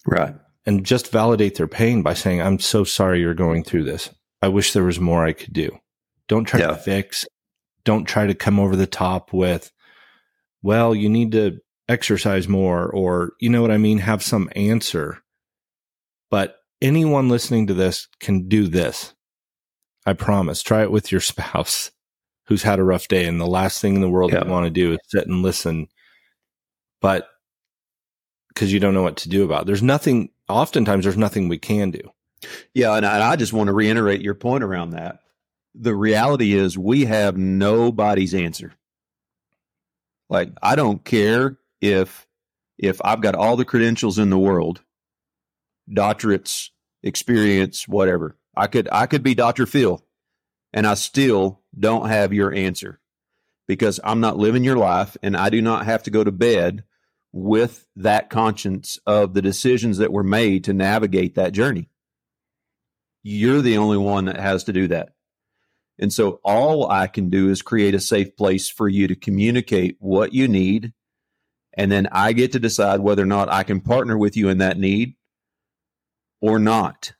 [0.07, 0.35] Right.
[0.65, 4.11] And just validate their pain by saying, I'm so sorry you're going through this.
[4.41, 5.79] I wish there was more I could do.
[6.29, 6.69] Don't try yeah.
[6.69, 7.27] to fix.
[7.87, 9.73] Don't try to come over the top with,
[10.63, 13.99] well, you need to exercise more or, you know what I mean?
[13.99, 15.23] Have some answer.
[16.31, 19.15] But anyone listening to this can do this.
[20.05, 20.63] I promise.
[20.63, 21.93] Try it with your spouse
[22.47, 23.25] who's had a rough day.
[23.25, 24.45] And the last thing in the world yeah.
[24.45, 25.89] you want to do is sit and listen.
[27.01, 27.29] But
[28.49, 29.67] because you don't know what to do about it.
[29.67, 32.01] There's nothing, oftentimes, there's nothing we can do.
[32.75, 32.95] Yeah.
[32.97, 35.21] And I, and I just want to reiterate your point around that.
[35.79, 38.73] The reality is, we have nobody's answer.
[40.29, 42.27] Like, I don't care if
[42.79, 44.83] if I've got all the credentials in the world,
[45.91, 46.71] doctorates,
[47.03, 48.37] experience, whatever.
[48.57, 49.67] I could I could be Dr.
[49.67, 50.03] Phil
[50.73, 53.01] and I still don't have your answer
[53.69, 56.85] because I'm not living your life and I do not have to go to bed
[57.33, 61.91] with that conscience of the decisions that were made to navigate that journey.
[63.23, 65.11] You're the only one that has to do that.
[65.99, 69.97] And so all I can do is create a safe place for you to communicate
[69.99, 70.93] what you need.
[71.75, 74.59] And then I get to decide whether or not I can partner with you in
[74.59, 75.15] that need
[76.41, 77.13] or not.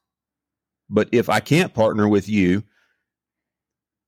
[0.89, 2.65] But if I can't partner with you,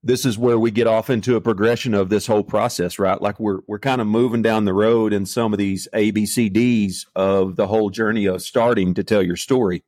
[0.03, 3.21] this is where we get off into a progression of this whole process, right?
[3.21, 7.57] Like we're we're kind of moving down the road in some of these ABCDs of
[7.57, 9.83] the whole journey of starting to tell your story.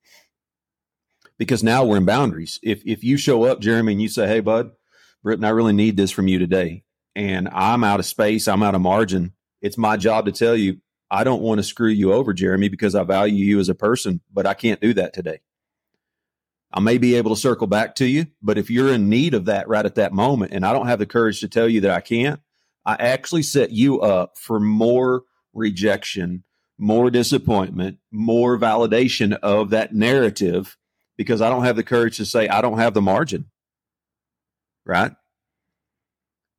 [1.40, 2.60] Because now we're in boundaries.
[2.62, 4.72] If if you show up, Jeremy, and you say, "Hey, bud,
[5.22, 6.84] Britton, I really need this from you today,"
[7.16, 9.32] and I'm out of space, I'm out of margin.
[9.62, 12.94] It's my job to tell you, I don't want to screw you over, Jeremy, because
[12.94, 15.40] I value you as a person, but I can't do that today.
[16.72, 19.46] I may be able to circle back to you, but if you're in need of
[19.46, 21.90] that right at that moment and I don't have the courage to tell you that
[21.90, 22.40] I can't,
[22.84, 25.22] I actually set you up for more
[25.54, 26.44] rejection,
[26.78, 30.76] more disappointment, more validation of that narrative
[31.20, 33.44] because I don't have the courage to say I don't have the margin.
[34.86, 35.12] Right?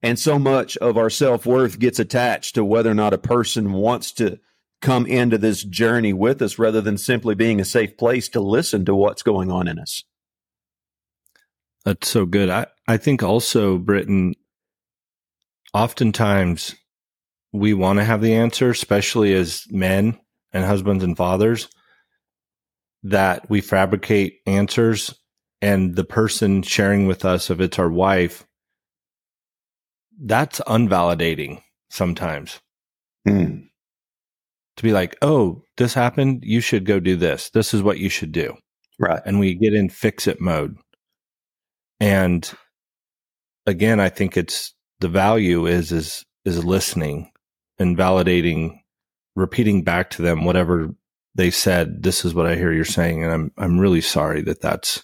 [0.04, 3.74] And so much of our self worth gets attached to whether or not a person
[3.74, 4.38] wants to
[4.80, 8.86] come into this journey with us rather than simply being a safe place to listen
[8.86, 10.04] to what's going on in us.
[11.84, 12.52] That's so good.
[12.52, 14.36] I, I think also, Britton,
[15.74, 16.76] oftentimes
[17.52, 20.20] we want to have the answer, especially as men
[20.54, 21.68] and husbands and fathers,
[23.04, 25.14] that we fabricate answers
[25.62, 28.46] and the person sharing with us, if it's our wife,
[30.24, 32.60] that's unvalidating sometimes.
[33.28, 33.68] Mm
[34.82, 36.44] to be like, oh, this happened.
[36.44, 37.52] You should go do this.
[37.52, 38.56] This is what you should do.
[39.00, 39.22] Right.
[39.26, 40.76] And we get in fix it mode.
[42.00, 42.52] And
[43.68, 47.32] again, I think it's the value is, is, is listening
[47.78, 48.80] and validating,
[49.36, 50.90] repeating back to them whatever
[51.36, 52.04] they said.
[52.04, 53.24] This is what I hear you're saying.
[53.24, 55.04] And I'm, I'm really sorry that that's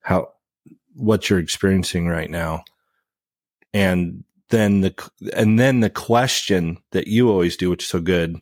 [0.00, 0.28] how,
[0.94, 2.64] what you're experiencing right now.
[3.72, 8.40] And then the, and then the question that you always do, which is so good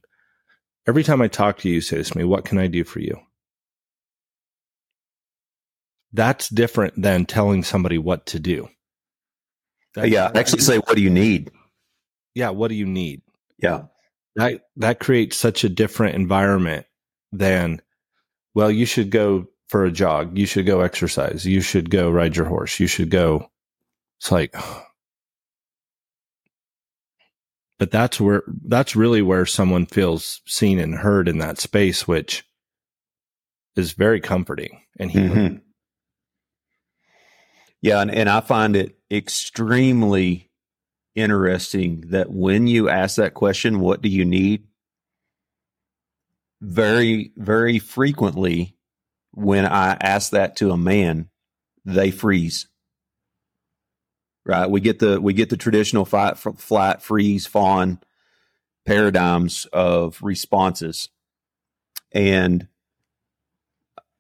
[0.87, 2.85] Every time I talk to you, you say this to me, what can I do
[2.85, 3.17] for you?
[6.13, 8.69] That's different than telling somebody what to do.
[9.95, 11.53] That's, yeah, actually say, what do you need?
[12.35, 13.23] Yeah, what do you need?
[13.59, 13.85] Yeah.
[14.37, 16.87] That that creates such a different environment
[17.33, 17.81] than,
[18.55, 22.37] well, you should go for a jog, you should go exercise, you should go ride
[22.37, 23.51] your horse, you should go.
[24.19, 24.55] It's like,
[27.81, 32.47] but that's where that's really where someone feels seen and heard in that space which
[33.75, 35.57] is very comforting and healing mm-hmm.
[37.81, 40.51] yeah and, and i find it extremely
[41.17, 44.65] interesting that when you ask that question what do you need
[46.61, 48.77] very very frequently
[49.33, 51.29] when i ask that to a man
[51.85, 52.67] they freeze
[54.45, 54.69] right?
[54.69, 58.01] We get the we get the traditional fight, flight freeze fawn
[58.85, 61.09] paradigms of responses,
[62.13, 62.67] and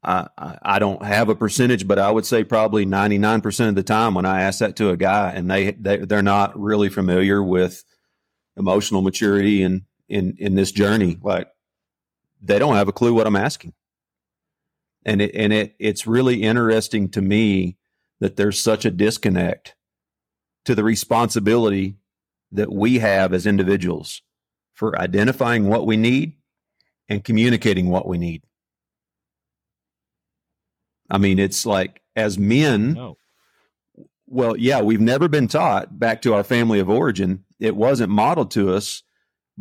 [0.02, 3.74] I, I don't have a percentage, but I would say probably ninety nine percent of
[3.74, 6.88] the time when I ask that to a guy and they, they they're not really
[6.88, 7.84] familiar with
[8.56, 11.48] emotional maturity and in in this journey, like
[12.40, 13.74] they don't have a clue what I'm asking,
[15.04, 17.76] and it and it it's really interesting to me
[18.20, 19.74] that there's such a disconnect
[20.64, 21.96] to the responsibility
[22.52, 24.22] that we have as individuals
[24.74, 26.34] for identifying what we need
[27.08, 28.42] and communicating what we need.
[31.10, 32.96] I mean, it's like as men,
[34.26, 37.44] Well, yeah, we've never been taught back to our family of origin.
[37.58, 39.02] It wasn't modeled to us.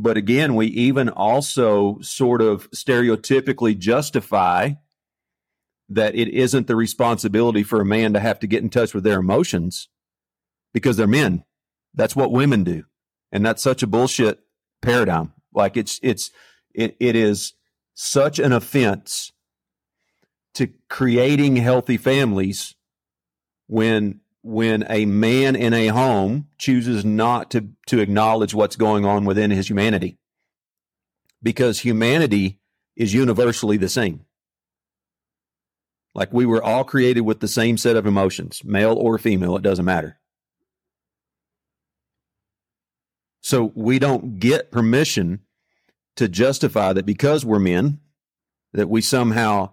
[0.02, 4.72] But again, we even also sort of stereotypically justify
[5.90, 9.04] that it isn't the responsibility for a man to have to get in touch with
[9.04, 9.90] their emotions
[10.74, 11.44] because they're men.
[11.94, 12.86] That's what women do.
[13.34, 14.40] And that's such a bullshit
[14.82, 15.34] paradigm.
[15.54, 16.32] Like it's, it's,
[16.74, 17.56] it, it is
[17.94, 19.34] such an offense
[20.54, 22.74] to creating healthy families
[23.68, 29.26] when when a man in a home chooses not to to acknowledge what's going on
[29.26, 30.18] within his humanity.
[31.42, 32.60] Because humanity
[32.96, 34.26] is universally the same.
[36.16, 39.64] Like we were all created with the same set of emotions male or female it
[39.64, 40.20] doesn't matter.
[43.42, 45.42] So we don't get permission
[46.18, 48.00] to justify that because we're men
[48.74, 49.72] that we somehow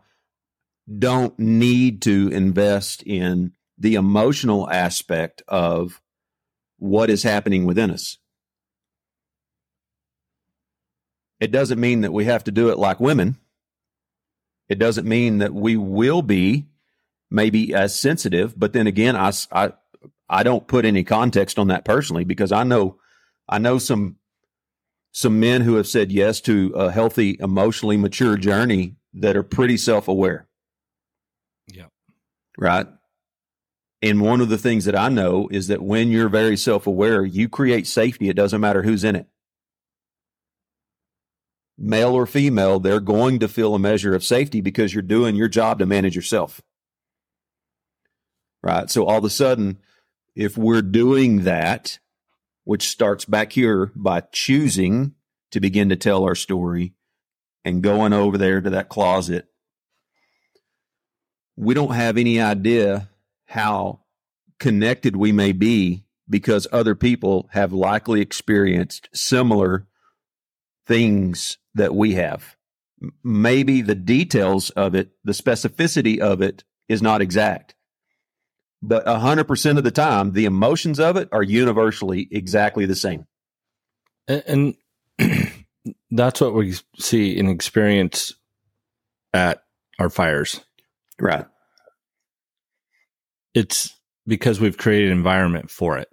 [0.99, 6.01] don't need to invest in the emotional aspect of
[6.79, 8.19] what is happening within us.
[11.41, 13.37] It doesn't mean that we have to do it like women.
[14.69, 16.67] It doesn't mean that we will be
[17.31, 19.73] maybe as sensitive, but then again, I, I,
[20.29, 22.99] I don't put any context on that personally because I know,
[23.49, 24.17] I know some,
[25.13, 29.77] some men who have said yes to a healthy, emotionally mature journey that are pretty
[29.77, 30.47] self aware.
[31.69, 31.87] Yeah.
[32.59, 32.87] Right.
[34.03, 37.25] And one of the things that I know is that when you're very self aware,
[37.25, 38.29] you create safety.
[38.29, 39.27] It doesn't matter who's in it.
[41.79, 45.49] Male or female, they're going to feel a measure of safety because you're doing your
[45.49, 46.61] job to manage yourself.
[48.63, 48.91] Right.
[48.91, 49.79] So all of a sudden,
[50.35, 51.99] if we're doing that,
[52.65, 55.15] which starts back here by choosing
[55.53, 56.95] to begin to tell our story
[57.65, 59.47] and going over there to that closet,
[61.57, 63.09] we don't have any idea
[63.47, 64.01] how
[64.59, 69.87] connected we may be because other people have likely experienced similar
[70.87, 72.57] things that we have.
[73.23, 77.75] Maybe the details of it, the specificity of it is not exact.
[78.83, 83.27] But 100% of the time, the emotions of it are universally exactly the same.
[84.29, 84.75] And,
[86.11, 88.35] that's what we see and experience
[89.33, 89.63] at
[89.99, 90.61] our fires.
[91.21, 91.47] Right
[93.57, 96.09] it's because we've created an environment for it.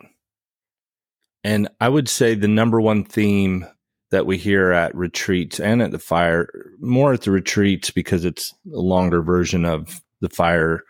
[1.44, 3.68] And I would say the number one theme
[4.12, 6.48] that we hear at retreats and at the fire,
[6.80, 10.84] more at the retreats because it's a longer version of the fire,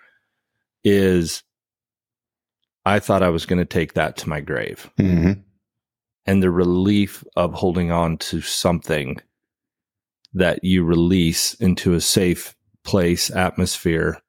[0.83, 1.41] is
[2.85, 4.91] I thought I was going to take that to my grave.
[4.99, 5.41] Mm-hmm.
[6.27, 9.19] And the relief of holding on to something
[10.35, 14.22] that you release into a safe place, atmosphere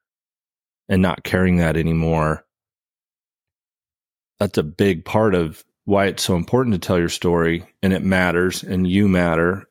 [0.89, 2.45] and not carrying that anymore.
[4.39, 8.03] That's a big part of why it's so important to tell your story and it
[8.03, 9.69] matters and you matter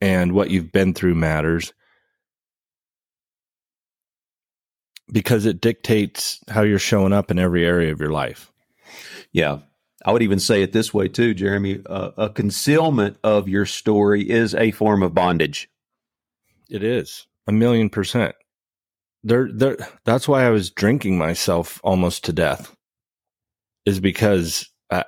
[0.00, 1.72] and what you've been through matters
[5.10, 8.50] because it dictates how you're showing up in every area of your life.
[9.32, 9.58] Yeah.
[10.04, 11.80] I would even say it this way too, Jeremy.
[11.86, 15.68] Uh, a concealment of your story is a form of bondage.
[16.68, 18.34] It is a million percent
[19.24, 22.74] there there that's why I was drinking myself almost to death
[23.86, 25.04] is because uh,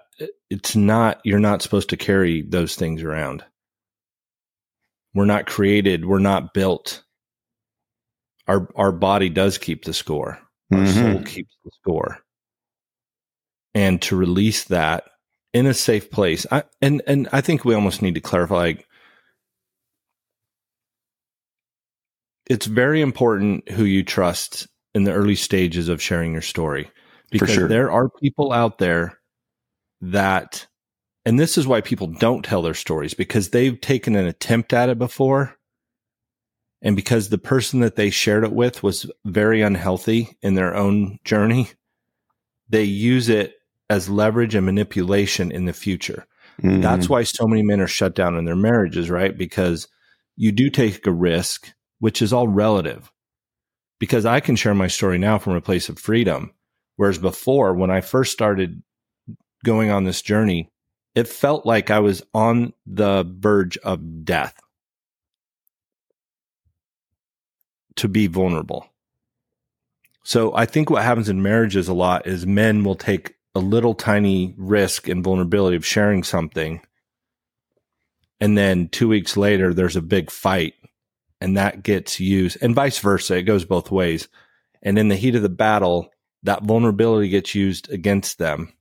[0.50, 3.44] it's not you're not supposed to carry those things around.
[5.14, 7.02] We're not created, we're not built.
[8.46, 10.38] Our our body does keep the score.
[10.72, 11.12] Our mm-hmm.
[11.12, 12.18] soul keeps the score.
[13.74, 15.04] And to release that
[15.52, 16.46] in a safe place.
[16.50, 18.88] I, and and I think we almost need to clarify like
[22.46, 26.90] it's very important who you trust in the early stages of sharing your story.
[27.30, 27.68] Because sure.
[27.68, 29.18] there are people out there
[30.00, 30.66] that
[31.24, 34.90] and this is why people don't tell their stories because they've taken an attempt at
[34.90, 35.56] it before.
[36.82, 41.18] And because the person that they shared it with was very unhealthy in their own
[41.24, 41.70] journey
[42.68, 43.54] they use it
[43.90, 46.26] as leverage and manipulation in the future.
[46.62, 46.82] Mm-hmm.
[46.82, 49.36] that's why so many men are shut down in their marriages right?
[49.36, 49.88] Because
[50.36, 51.72] you do take a risk
[52.04, 53.10] which is all relative
[53.98, 56.52] because I can share my story now from a place of freedom.
[56.96, 58.82] Whereas before, when I first started
[59.64, 60.68] going on this journey,
[61.14, 64.54] it felt like I was on the verge of death
[67.96, 68.86] to be vulnerable.
[70.24, 73.94] So I think what happens in marriages a lot is men will take a little
[73.94, 76.82] tiny risk and vulnerability of sharing something.
[78.40, 80.74] And then two weeks later, there's a big fight
[81.44, 83.36] and that gets used and vice versa.
[83.36, 84.28] It goes both ways.
[84.82, 86.08] And in the heat of the battle,
[86.42, 88.72] that vulnerability gets used against them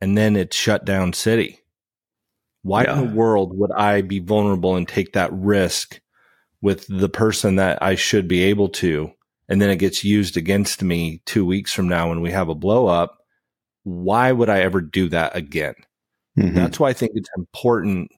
[0.00, 1.60] and then it's shut down city.
[2.62, 2.98] Why yeah.
[2.98, 6.00] in the world would I be vulnerable and take that risk
[6.62, 9.12] with the person that I should be able to?
[9.46, 12.54] And then it gets used against me two weeks from now when we have a
[12.54, 13.18] blow up.
[13.82, 15.74] Why would I ever do that again?
[16.38, 16.54] Mm-hmm.
[16.54, 18.10] That's why I think it's important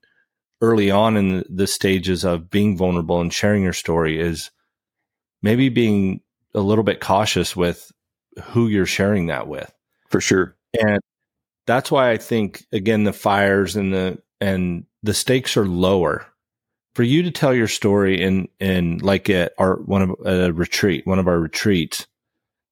[0.65, 4.51] early on in the, stages of being vulnerable and sharing your story is
[5.43, 6.21] maybe being
[6.55, 7.93] a little bit cautious with
[8.43, 9.73] who you're sharing that with.
[10.09, 10.57] For sure.
[10.81, 11.01] And
[11.67, 16.27] that's why I think again the fires and the and the stakes are lower
[16.95, 21.07] for you to tell your story in in like at our one of a retreat,
[21.07, 22.07] one of our retreats.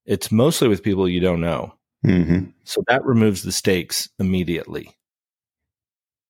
[0.05, 1.75] It's mostly with people you don't know,
[2.05, 2.51] mm-hmm.
[2.65, 4.97] so that removes the stakes immediately.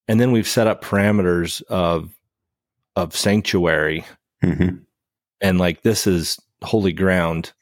[0.09, 2.14] And then we've set up parameters of
[2.94, 4.05] of sanctuary,
[4.44, 4.76] mm-hmm.
[5.40, 7.53] and like this is holy ground.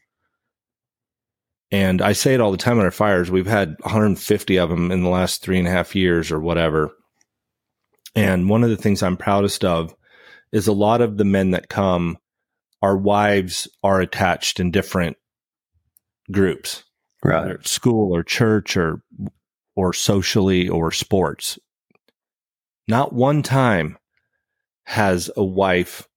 [1.70, 3.30] And I say it all the time at our fires.
[3.30, 6.91] We've had 150 of them in the last three and a half years or whatever.
[8.16, 9.95] And one of the things I'm proudest of
[10.53, 12.18] is a lot of the men that come,
[12.82, 15.16] our wives are attached in different
[16.32, 16.84] groups,
[17.22, 17.64] right?
[17.66, 19.03] School or church or
[19.76, 21.59] or socially or sports.
[22.91, 23.97] Not one time
[24.82, 26.09] has a wife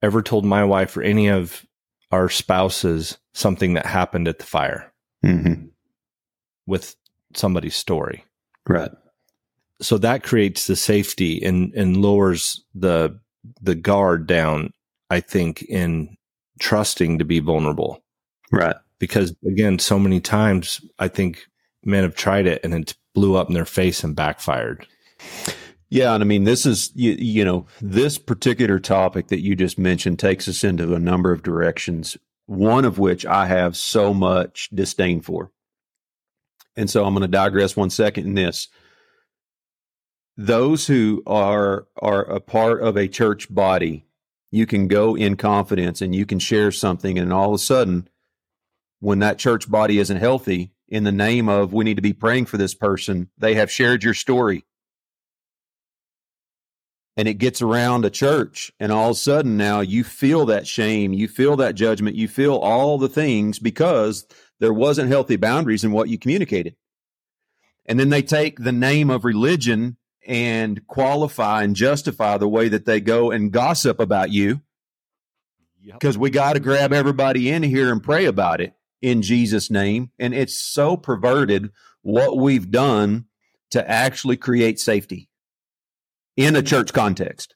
[0.00, 1.66] ever told my wife or any of
[2.12, 4.92] our spouses something that happened at the fire
[5.24, 5.66] mm-hmm.
[6.68, 6.94] with
[7.34, 8.24] somebody's story.
[8.68, 8.92] Right.
[9.80, 13.18] So that creates the safety and, and lowers the
[13.60, 14.72] the guard down,
[15.10, 16.16] I think, in
[16.60, 18.04] trusting to be vulnerable.
[18.52, 18.76] Right.
[19.00, 21.44] Because again, so many times I think
[21.84, 24.86] men have tried it and it blew up in their face and backfired.
[25.90, 29.78] Yeah, and I mean, this is you, you, know this particular topic that you just
[29.78, 32.16] mentioned takes us into a number of directions.
[32.46, 35.50] One of which I have so much disdain for,
[36.76, 38.68] and so I'm going to digress one second in this.
[40.36, 44.06] Those who are are a part of a church body,
[44.50, 48.08] you can go in confidence and you can share something, and all of a sudden,
[49.00, 52.44] when that church body isn't healthy, in the name of we need to be praying
[52.44, 54.64] for this person, they have shared your story
[57.18, 60.66] and it gets around a church and all of a sudden now you feel that
[60.66, 64.24] shame you feel that judgment you feel all the things because
[64.58, 66.76] there wasn't healthy boundaries in what you communicated.
[67.86, 69.96] And then they take the name of religion
[70.26, 74.60] and qualify and justify the way that they go and gossip about you
[75.82, 76.20] because yep.
[76.20, 80.10] we got to grab everybody in here and pray about it in Jesus name.
[80.18, 81.70] And it's so perverted
[82.02, 83.26] what we've done
[83.70, 85.27] to actually create safety
[86.38, 87.54] in a church context.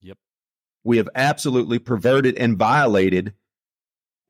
[0.00, 0.16] Yep.
[0.82, 3.34] We have absolutely perverted and violated,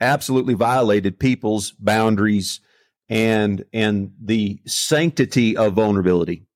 [0.00, 2.60] absolutely violated people's boundaries
[3.08, 6.46] and and the sanctity of vulnerability.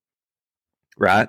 [0.99, 1.29] Right?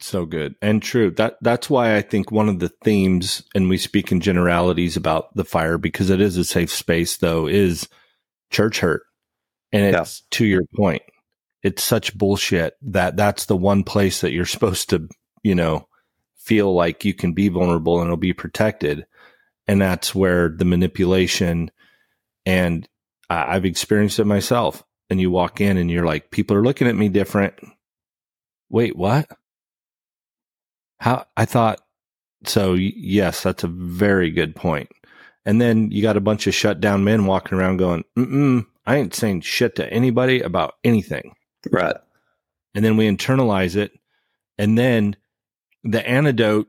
[0.00, 1.12] So good and true.
[1.12, 5.34] That that's why I think one of the themes, and we speak in generalities about
[5.34, 7.88] the fire because it is a safe space, though, is
[8.50, 9.02] church hurt,
[9.72, 10.38] and it's yeah.
[10.38, 11.02] to your point
[11.62, 15.08] it's such bullshit that that's the one place that you're supposed to,
[15.42, 15.88] you know,
[16.36, 19.06] feel like you can be vulnerable and it'll be protected.
[19.66, 21.70] And that's where the manipulation
[22.46, 22.88] and
[23.28, 24.82] I've experienced it myself.
[25.10, 27.54] And you walk in and you're like, people are looking at me different.
[28.70, 29.28] Wait, what?
[30.98, 31.80] How I thought
[32.44, 32.74] so.
[32.74, 34.90] Yes, that's a very good point.
[35.46, 38.96] And then you got a bunch of shut down men walking around going, Mm-mm, I
[38.96, 41.34] ain't saying shit to anybody about anything.
[41.70, 41.96] Right.
[42.74, 43.92] And then we internalize it.
[44.58, 45.16] And then
[45.84, 46.68] the antidote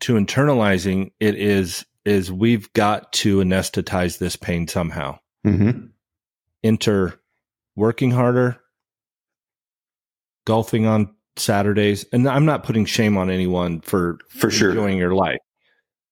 [0.00, 5.18] to internalizing it is is we've got to anesthetize this pain somehow.
[5.46, 5.86] Mm-hmm.
[6.62, 7.20] Enter
[7.76, 8.58] working harder,
[10.46, 15.14] golfing on Saturdays, and I'm not putting shame on anyone for for sure enjoying your
[15.14, 15.38] life.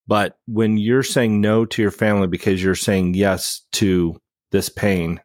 [0.06, 4.18] But when you're saying no to your family because you're saying yes to
[4.50, 5.20] this pain,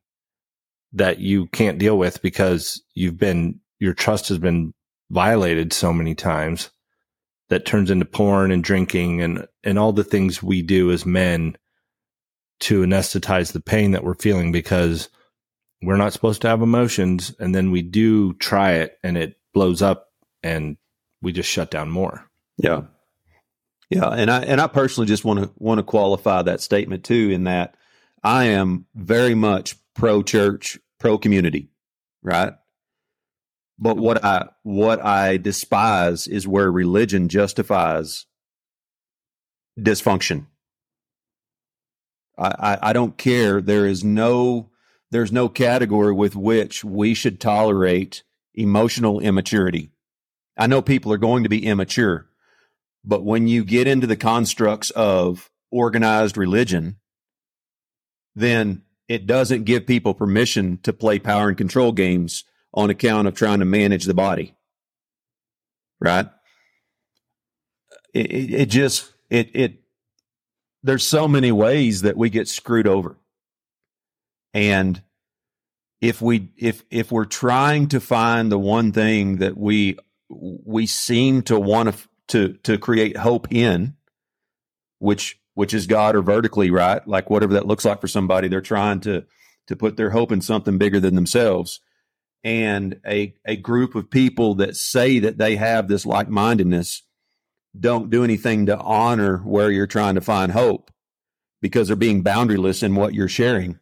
[0.93, 4.73] that you can't deal with because you've been your trust has been
[5.09, 6.69] violated so many times
[7.49, 11.55] that turns into porn and drinking and and all the things we do as men
[12.59, 15.09] to anesthetize the pain that we're feeling because
[15.81, 19.81] we're not supposed to have emotions and then we do try it and it blows
[19.81, 20.07] up
[20.41, 20.77] and
[21.21, 22.25] we just shut down more.
[22.57, 22.83] Yeah.
[23.89, 27.29] Yeah, and I and I personally just want to want to qualify that statement too
[27.29, 27.75] in that
[28.23, 31.69] I am very much pro church, pro community,
[32.21, 32.53] right?
[33.79, 38.25] But what I what I despise is where religion justifies
[39.79, 40.47] dysfunction.
[42.37, 43.61] I, I, I don't care.
[43.61, 44.69] There is no
[45.11, 48.23] there's no category with which we should tolerate
[48.55, 49.91] emotional immaturity.
[50.57, 52.27] I know people are going to be immature,
[53.03, 56.97] but when you get into the constructs of organized religion,
[58.35, 58.83] then
[59.13, 63.59] it doesn't give people permission to play power and control games on account of trying
[63.59, 64.55] to manage the body.
[66.01, 66.27] Right?
[68.11, 69.73] It, it, just, it, it,
[70.81, 73.15] there's so many ways that we get screwed over.
[74.51, 75.03] And
[76.01, 79.97] if we if if we're trying to find the one thing that we
[80.29, 83.95] we seem to want to to to create hope in,
[84.99, 88.61] which which is God or vertically right, like whatever that looks like for somebody, they're
[88.61, 89.25] trying to
[89.67, 91.79] to put their hope in something bigger than themselves.
[92.43, 97.03] And a a group of people that say that they have this like mindedness
[97.79, 100.91] don't do anything to honor where you're trying to find hope
[101.61, 103.79] because they're being boundaryless in what you're sharing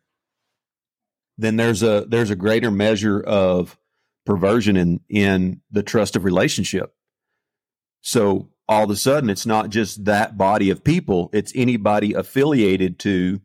[1.41, 3.78] then there's a there's a greater measure of
[4.26, 6.93] perversion in in the trust of relationship.
[8.01, 12.97] So all of a sudden it's not just that body of people, it's anybody affiliated
[12.99, 13.41] to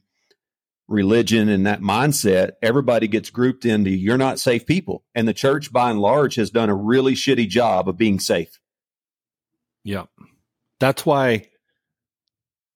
[0.87, 2.53] religion and that mindset.
[2.62, 5.03] Everybody gets grouped into you're not safe people.
[5.16, 8.61] And the church by and large has done a really shitty job of being safe.
[9.83, 10.05] Yeah.
[10.79, 11.49] That's why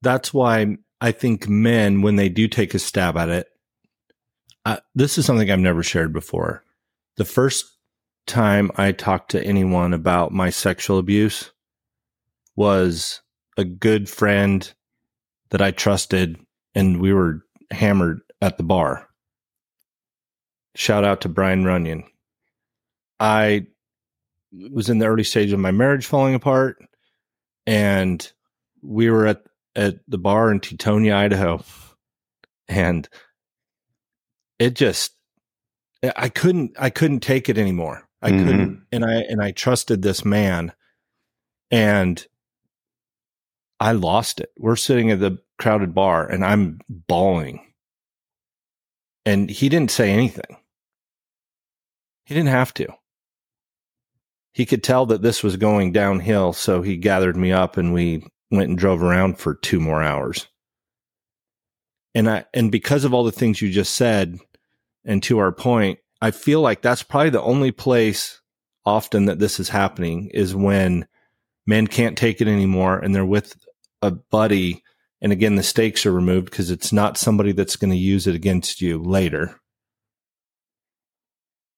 [0.03, 3.47] that's why I think men when they do take a stab at it
[4.95, 6.65] this is something I've never shared before.
[7.17, 7.77] The first
[8.27, 11.51] time I talked to anyone about my sexual abuse
[12.57, 13.23] was
[13.57, 14.73] a good friend
[15.51, 16.39] that I trusted,
[16.75, 19.09] and we were hammered at the bar.
[20.77, 22.05] Shout out to Brian Runyon.
[23.19, 23.67] I
[24.53, 26.79] was in the early stage of my marriage falling apart,
[27.67, 28.33] and
[28.83, 29.43] we were at,
[29.77, 31.63] at the bar in Tetonia, Idaho.
[32.69, 33.09] And
[34.59, 35.15] it just
[36.17, 38.09] I couldn't I couldn't take it anymore.
[38.23, 38.47] I mm-hmm.
[38.47, 40.73] couldn't and I and I trusted this man
[41.71, 42.25] and
[43.81, 44.51] I lost it.
[44.59, 47.67] We're sitting at the crowded bar and I'm bawling.
[49.25, 50.57] And he didn't say anything.
[52.25, 52.87] He didn't have to.
[54.53, 58.27] He could tell that this was going downhill, so he gathered me up and we
[58.51, 60.49] went and drove around for two more hours.
[62.15, 64.39] And I and because of all the things you just said,
[65.05, 68.41] and to our point, I feel like that's probably the only place
[68.85, 71.07] often that this is happening is when
[71.67, 73.55] men can't take it anymore and they're with
[74.03, 74.83] a buddy.
[75.21, 78.35] And again, the stakes are removed because it's not somebody that's going to use it
[78.35, 79.61] against you later.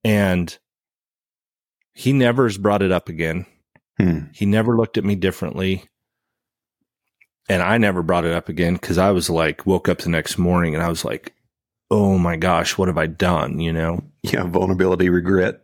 [0.05, 0.57] And
[1.95, 3.47] he never has brought it up again.
[3.99, 4.21] Hmm.
[4.33, 5.85] He never looked at me differently.
[7.49, 10.39] And I never brought it up again because I was like, woke up the next
[10.39, 11.35] morning and I was like,
[11.91, 13.59] oh my gosh, what have I done?
[13.59, 14.05] You know?
[14.23, 15.61] Yeah, vulnerability, regret.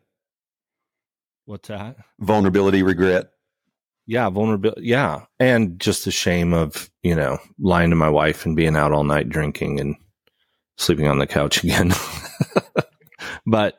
[1.46, 1.96] What's that?
[2.18, 3.30] Vulnerability, regret.
[4.08, 4.86] Yeah, vulnerability.
[4.86, 5.26] Yeah.
[5.38, 9.04] And just the shame of, you know, lying to my wife and being out all
[9.04, 9.96] night drinking and
[10.78, 11.92] sleeping on the couch again.
[13.46, 13.78] but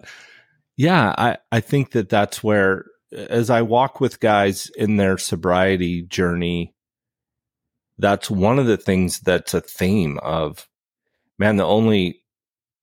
[0.78, 6.04] yeah, I, I think that that's where, as I walk with guys in their sobriety
[6.04, 6.76] journey,
[7.98, 10.70] that's one of the things that's a theme of,
[11.40, 12.22] man, the only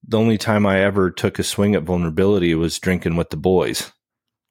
[0.05, 3.91] the only time I ever took a swing at vulnerability was drinking with the boys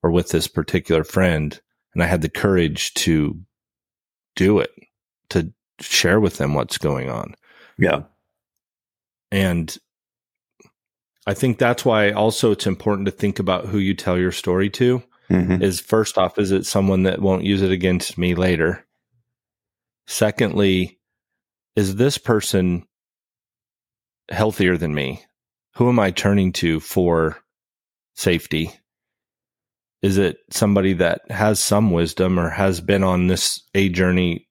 [0.03, 1.61] or with this particular friend.
[1.97, 3.41] And I had the courage to
[4.35, 4.71] do it,
[5.31, 7.35] to share with them what's going on.
[7.79, 8.03] Yeah.
[9.31, 9.77] And
[11.27, 14.71] I think that's why also it's important to think about who you tell your story
[14.71, 15.03] to.
[15.31, 15.63] Mm-hmm.
[15.63, 18.85] Is first off, is it someone that won't use it against me later?
[20.07, 21.01] Secondly,
[21.75, 22.87] is this person
[24.29, 25.25] healthier than me?
[25.77, 27.37] who am I turning to for
[28.15, 28.73] safety?
[30.07, 34.47] Is it somebody that has some wisdom or has been on this a journey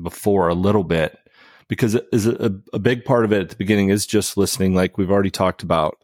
[0.00, 1.18] before a little bit?
[1.66, 4.96] Because is a, a big part of it at the beginning is just listening, like
[4.96, 5.98] we've already talked about.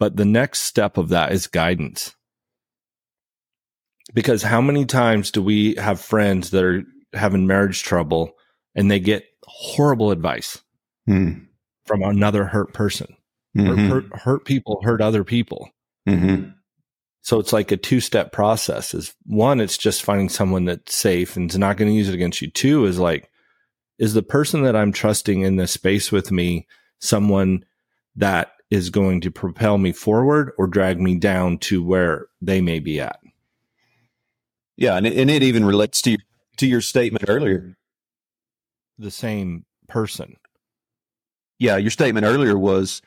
[0.00, 2.16] But the next step of that is guidance.
[4.12, 6.82] Because how many times do we have friends that are
[7.12, 8.32] having marriage trouble
[8.74, 10.60] and they get horrible advice
[11.06, 11.44] hmm.
[11.84, 13.14] from another hurt person?
[13.56, 13.88] Mm-hmm.
[13.88, 15.70] Hurt, hurt, people hurt other people.
[16.08, 16.50] Mm-hmm.
[17.22, 18.94] So it's like a two step process.
[18.94, 22.14] Is one, it's just finding someone that's safe and is not going to use it
[22.14, 22.50] against you.
[22.50, 23.30] Two is like,
[23.98, 26.66] is the person that I'm trusting in this space with me
[26.98, 27.64] someone
[28.16, 32.78] that is going to propel me forward or drag me down to where they may
[32.78, 33.20] be at?
[34.76, 36.20] Yeah, and it, and it even relates to your,
[36.56, 37.76] to your statement earlier.
[38.98, 40.36] The same person.
[41.58, 43.02] yeah, your statement earlier was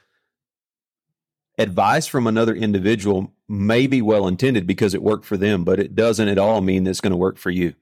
[1.58, 5.96] advice from another individual may be well intended because it worked for them, but it
[5.96, 7.76] doesn't at all mean that it's going to work for you.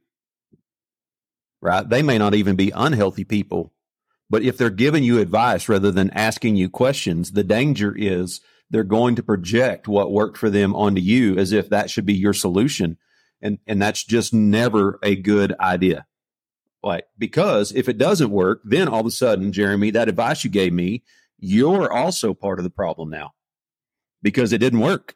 [1.61, 1.87] Right?
[1.87, 3.71] They may not even be unhealthy people,
[4.29, 8.83] but if they're giving you advice rather than asking you questions, the danger is they're
[8.83, 12.33] going to project what worked for them onto you as if that should be your
[12.33, 12.97] solution.
[13.41, 16.05] And, and that's just never a good idea.
[16.83, 20.49] Like, because if it doesn't work, then all of a sudden, Jeremy, that advice you
[20.49, 21.03] gave me,
[21.37, 23.33] you're also part of the problem now
[24.21, 25.15] because it didn't work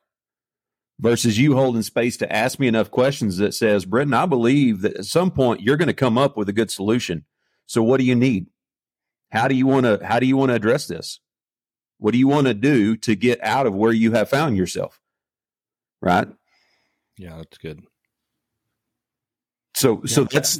[0.99, 4.95] versus you holding space to ask me enough questions that says, Britton, I believe that
[4.95, 7.25] at some point you're going to come up with a good solution.
[7.65, 8.47] So what do you need?
[9.31, 11.19] How do you want to, how do you want to address this?
[11.97, 15.01] What do you want to do to get out of where you have found yourself?
[16.01, 16.27] Right.
[17.17, 17.83] Yeah, that's good.
[19.73, 20.59] So, yeah, so that's,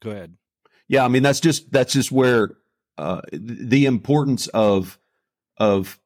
[0.00, 0.36] go ahead.
[0.88, 1.04] Yeah.
[1.04, 2.56] I mean, that's just, that's just where,
[2.96, 4.98] uh, the importance of,
[5.58, 5.98] of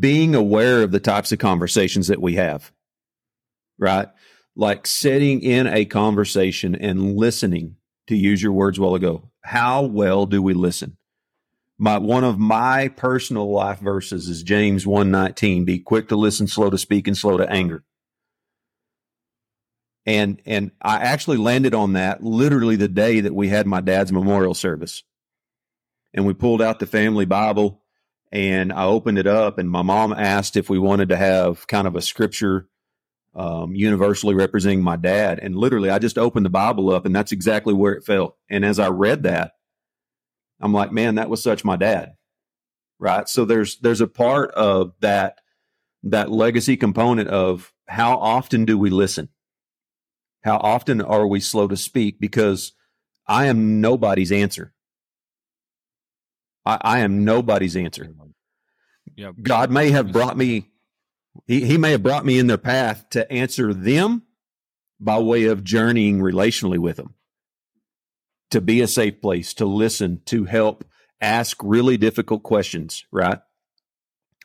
[0.00, 2.72] being aware of the types of conversations that we have,
[3.78, 4.08] right?
[4.56, 7.76] Like sitting in a conversation and listening,
[8.06, 9.30] to use your words well ago.
[9.42, 10.96] How well do we listen?
[11.76, 16.70] My one of my personal life verses is James 119, be quick to listen, slow
[16.70, 17.82] to speak, and slow to anger.
[20.06, 24.12] And and I actually landed on that literally the day that we had my dad's
[24.12, 25.02] memorial service.
[26.12, 27.82] And we pulled out the family Bible
[28.34, 31.86] and I opened it up, and my mom asked if we wanted to have kind
[31.86, 32.68] of a scripture
[33.32, 35.38] um, universally representing my dad.
[35.40, 38.36] And literally, I just opened the Bible up, and that's exactly where it fell.
[38.50, 39.52] And as I read that,
[40.60, 42.16] I'm like, man, that was such my dad,
[42.98, 43.28] right?
[43.28, 45.38] So there's there's a part of that
[46.02, 49.28] that legacy component of how often do we listen?
[50.42, 52.18] How often are we slow to speak?
[52.18, 52.72] Because
[53.28, 54.74] I am nobody's answer.
[56.66, 58.12] I, I am nobody's answer.
[59.42, 60.70] God may have brought me,
[61.46, 64.22] he, he may have brought me in their path to answer them
[65.00, 67.14] by way of journeying relationally with them,
[68.50, 70.84] to be a safe place, to listen, to help
[71.20, 73.38] ask really difficult questions, right?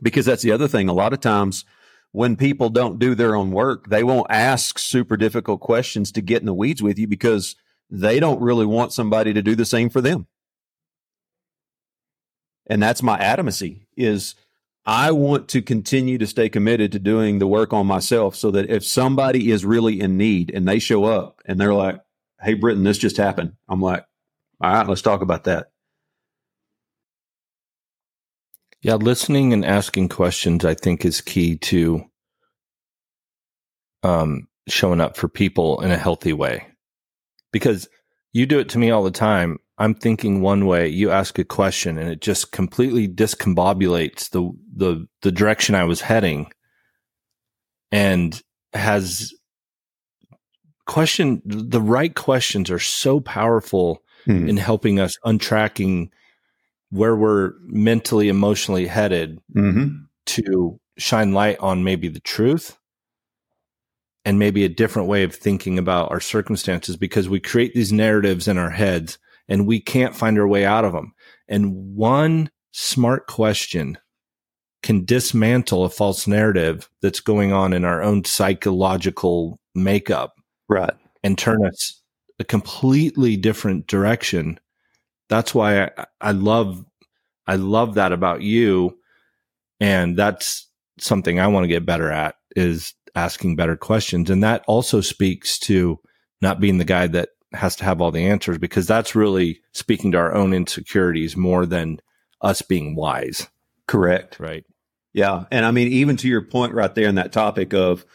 [0.01, 0.89] Because that's the other thing.
[0.89, 1.65] A lot of times
[2.11, 6.41] when people don't do their own work, they won't ask super difficult questions to get
[6.41, 7.55] in the weeds with you because
[7.89, 10.27] they don't really want somebody to do the same for them
[12.69, 14.35] and that's my adamancy is
[14.89, 18.71] I want to continue to stay committed to doing the work on myself so that
[18.71, 21.99] if somebody is really in need and they show up and they're like,
[22.41, 23.53] Hey, Britton, this just happened.
[23.67, 24.03] I'm like,
[24.59, 25.67] all right, let's talk about that.
[28.81, 32.05] Yeah, listening and asking questions, I think, is key to
[34.01, 36.65] um, showing up for people in a healthy way.
[37.51, 37.87] Because
[38.33, 39.59] you do it to me all the time.
[39.79, 45.07] I'm thinking one way, you ask a question and it just completely discombobulates the, the,
[45.21, 46.51] the direction I was heading
[47.91, 48.39] and
[48.73, 49.33] has
[50.85, 54.49] question, the right questions are so powerful hmm.
[54.49, 56.09] in helping us untracking
[56.89, 59.95] where we're mentally, emotionally headed mm-hmm.
[60.25, 62.77] to shine light on maybe the truth
[64.25, 68.47] and maybe a different way of thinking about our circumstances because we create these narratives
[68.47, 69.17] in our heads
[69.49, 71.13] and we can't find our way out of them.
[71.49, 73.97] And one smart question
[74.81, 80.35] can dismantle a false narrative that's going on in our own psychological makeup.
[80.69, 80.93] Right.
[81.23, 82.01] And turn us
[82.39, 84.59] a completely different direction.
[85.27, 86.85] That's why I, I love,
[87.47, 88.97] I love that about you.
[89.81, 90.67] And that's
[90.99, 94.29] something I want to get better at is asking better questions.
[94.29, 95.99] And that also speaks to
[96.41, 100.11] not being the guy that has to have all the answers because that's really speaking
[100.11, 101.99] to our own insecurities more than
[102.41, 103.47] us being wise.
[103.87, 104.39] Correct.
[104.39, 104.65] Right.
[105.13, 105.45] Yeah.
[105.51, 108.05] And I mean, even to your point right there in that topic of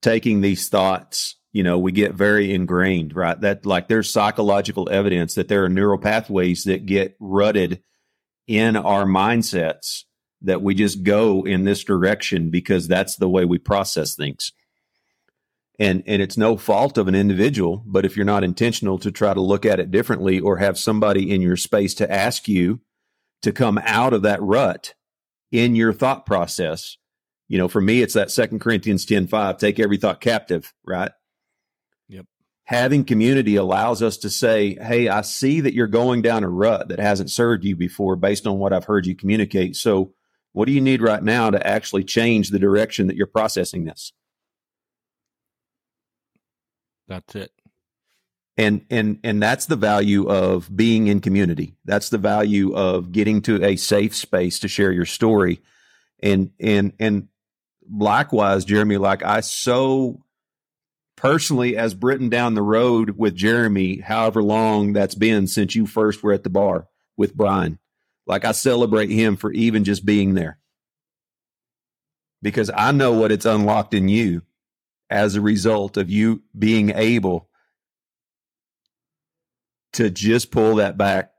[0.00, 3.38] taking these thoughts, you know, we get very ingrained, right?
[3.40, 7.82] That like there's psychological evidence that there are neural pathways that get rutted
[8.46, 10.04] in our mindsets
[10.42, 14.52] that we just go in this direction because that's the way we process things
[15.78, 19.32] and and it's no fault of an individual but if you're not intentional to try
[19.32, 22.80] to look at it differently or have somebody in your space to ask you
[23.42, 24.94] to come out of that rut
[25.52, 26.96] in your thought process
[27.48, 31.12] you know for me it's that second corinthians 10 5 take every thought captive right?
[32.08, 32.26] Yep.
[32.64, 36.88] Having community allows us to say hey i see that you're going down a rut
[36.88, 39.76] that hasn't served you before based on what i've heard you communicate.
[39.76, 40.12] So
[40.52, 44.12] what do you need right now to actually change the direction that you're processing this
[47.08, 47.50] that's it.
[48.56, 53.42] and and and that's the value of being in community that's the value of getting
[53.42, 55.60] to a safe space to share your story
[56.20, 57.28] and and and
[57.90, 60.22] likewise jeremy like i so
[61.18, 66.22] personally as Britain down the road with Jeremy, however long that's been since you first
[66.22, 66.86] were at the bar
[67.16, 67.78] with Brian.
[68.24, 70.58] Like I celebrate him for even just being there.
[72.40, 74.42] Because I know what it's unlocked in you
[75.10, 77.48] as a result of you being able
[79.94, 81.32] to just pull that back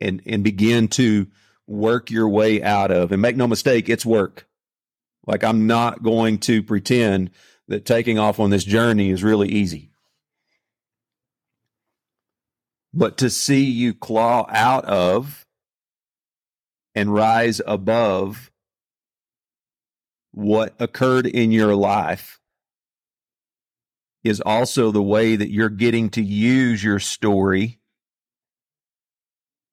[0.00, 1.28] and and begin to
[1.66, 4.46] work your way out of and make no mistake it's work
[5.26, 7.30] like i'm not going to pretend
[7.72, 9.90] that taking off on this journey is really easy.
[12.92, 15.46] But to see you claw out of
[16.94, 18.51] and rise above
[20.32, 22.40] what occurred in your life
[24.24, 27.80] is also the way that you're getting to use your story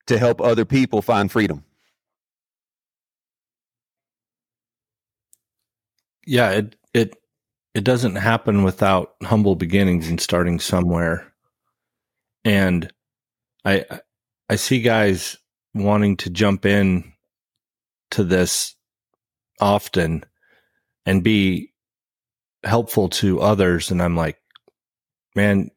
[0.07, 1.63] to help other people find freedom.
[6.25, 7.15] Yeah, it it
[7.73, 11.31] it doesn't happen without humble beginnings and starting somewhere.
[12.43, 12.91] And
[13.63, 13.85] I
[14.49, 15.37] I see guys
[15.73, 17.13] wanting to jump in
[18.11, 18.75] to this
[19.59, 20.23] often
[21.09, 21.73] and be
[22.63, 24.37] helpful to others and I'm like
[25.35, 25.69] man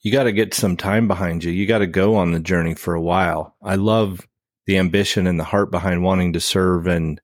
[0.00, 1.52] you got to get some time behind you.
[1.52, 3.54] You got to go on the journey for a while.
[3.62, 4.26] I love
[4.66, 7.20] the ambition and the heart behind wanting to serve and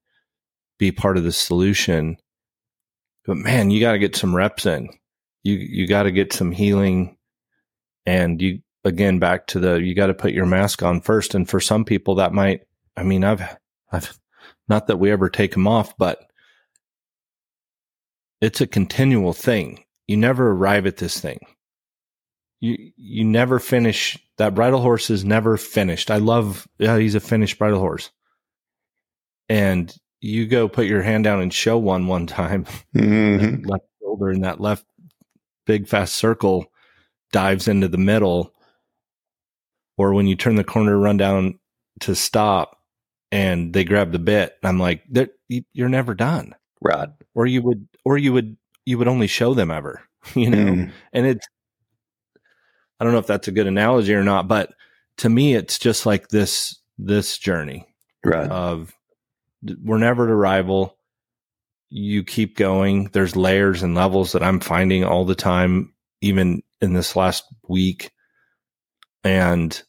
[0.78, 2.18] be part of the solution
[3.28, 4.88] but man, you got to get some reps in.
[5.42, 7.18] You you got to get some healing,
[8.06, 11.34] and you again back to the you got to put your mask on first.
[11.34, 12.62] And for some people, that might.
[12.96, 13.42] I mean, I've
[13.92, 14.18] I've
[14.66, 16.24] not that we ever take them off, but
[18.40, 19.84] it's a continual thing.
[20.06, 21.38] You never arrive at this thing.
[22.60, 24.18] You you never finish.
[24.38, 26.10] That bridle horse is never finished.
[26.10, 26.66] I love.
[26.78, 28.10] Yeah, he's a finished bridle horse,
[29.48, 32.64] and you go put your hand down and show one one time,
[32.96, 33.64] mm-hmm.
[33.66, 34.84] left shoulder in that left
[35.68, 36.72] big fast circle
[37.30, 38.54] dives into the middle,
[39.96, 41.60] or when you turn the corner, run down
[42.00, 42.78] to stop,
[43.30, 44.56] and they grab the bit.
[44.64, 45.04] I'm like,
[45.48, 47.14] you're never done, Rod.
[47.34, 48.56] Or you would, or you would,
[48.86, 50.02] you would only show them ever,
[50.34, 50.72] you know.
[50.72, 50.90] Mm.
[51.12, 51.46] And it's,
[52.98, 54.72] I don't know if that's a good analogy or not, but
[55.18, 57.86] to me, it's just like this this journey,
[58.24, 58.50] right?
[58.50, 58.92] Of
[59.82, 60.96] we're never a rival.
[61.90, 63.10] You keep going.
[63.12, 68.10] There's layers and levels that I'm finding all the time, even in this last week.
[69.22, 69.80] And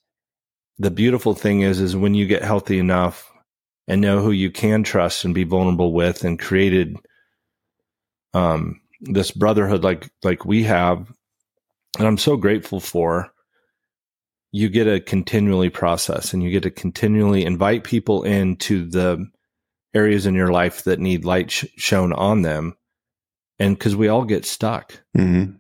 [0.78, 3.32] the beautiful thing is, is when you get healthy enough
[3.88, 6.96] and know who you can trust and be vulnerable with and created,
[8.34, 11.12] um, this brotherhood like, like we have,
[11.98, 13.32] and I'm so grateful for,
[14.52, 19.28] you get to continually process and you get to continually invite people into the
[19.94, 22.76] areas in your life that need light sh- shown on them.
[23.60, 25.04] And because we all get stuck.
[25.16, 25.52] Mm-hmm.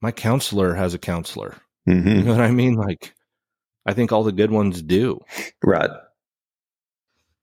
[0.00, 1.56] My counselor has a counselor.
[1.88, 2.08] Mm-hmm.
[2.08, 2.74] You know what I mean?
[2.74, 3.14] Like,
[3.86, 5.20] I think all the good ones do.
[5.62, 5.90] Right.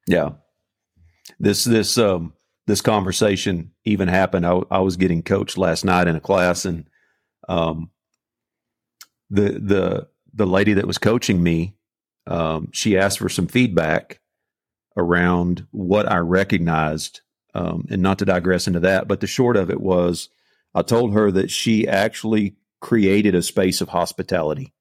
[0.07, 0.31] Yeah.
[1.39, 2.33] This, this, um,
[2.68, 4.45] this conversation even happened.
[4.45, 6.88] I, I was getting coached last night in a class and,
[7.49, 7.89] um,
[9.30, 11.76] the, the, the lady that was coaching me,
[12.28, 14.20] um, she asked for some feedback
[14.95, 17.22] around what I recognized.
[17.55, 20.30] Um, and not to digress into that, but the short of it was
[20.76, 24.76] I told her that she actually created a space of hospitality.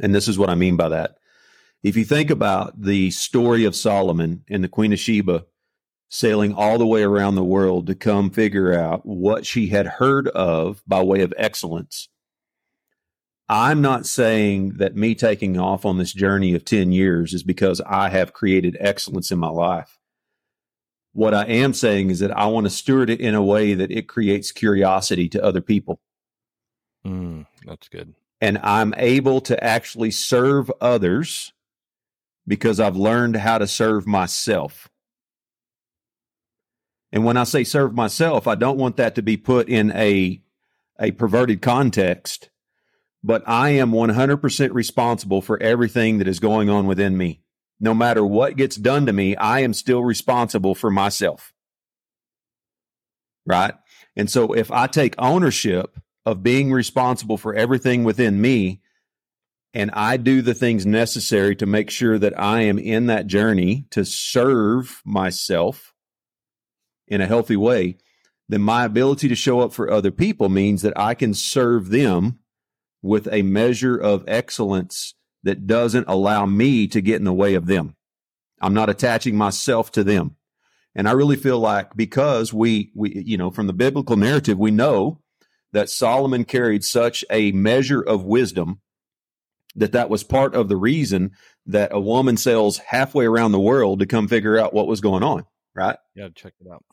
[0.00, 1.16] And this is what I mean by that.
[1.82, 5.46] If you think about the story of Solomon and the Queen of Sheba
[6.10, 10.28] sailing all the way around the world to come figure out what she had heard
[10.28, 12.08] of by way of excellence
[13.50, 17.80] I'm not saying that me taking off on this journey of 10 years is because
[17.80, 19.98] I have created excellence in my life.
[21.14, 23.90] What I am saying is that I want to steward it in a way that
[23.90, 25.98] it creates curiosity to other people.
[27.04, 28.14] Mm, that's good.
[28.40, 31.52] And I'm able to actually serve others
[32.46, 34.88] because I've learned how to serve myself.
[37.12, 40.40] And when I say serve myself, I don't want that to be put in a,
[40.98, 42.50] a perverted context
[43.22, 47.42] but I am 100% responsible for everything that is going on within me.
[47.78, 51.52] No matter what gets done to me, I am still responsible for myself.
[53.46, 53.74] Right.
[54.16, 58.80] And so if I take ownership of being responsible for everything within me,
[59.72, 63.86] and I do the things necessary to make sure that I am in that journey
[63.90, 65.89] to serve myself
[67.10, 67.98] in a healthy way,
[68.48, 72.38] then my ability to show up for other people means that I can serve them
[73.02, 77.66] with a measure of excellence that doesn't allow me to get in the way of
[77.66, 77.96] them.
[78.60, 80.36] I'm not attaching myself to them.
[80.94, 84.70] And I really feel like because we, we, you know, from the biblical narrative, we
[84.70, 85.20] know
[85.72, 88.80] that Solomon carried such a measure of wisdom
[89.76, 91.30] that that was part of the reason
[91.66, 95.22] that a woman sails halfway around the world to come figure out what was going
[95.22, 95.44] on,
[95.74, 95.96] right?
[96.16, 96.84] Yeah, check it out.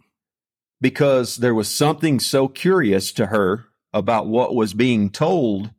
[0.80, 5.72] Because there was something so curious to her about what was being told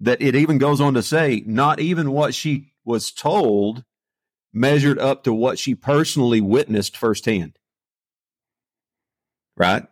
[0.00, 3.84] that it even goes on to say, not even what she was told
[4.52, 7.58] measured up to what she personally witnessed firsthand.
[9.56, 9.84] Right?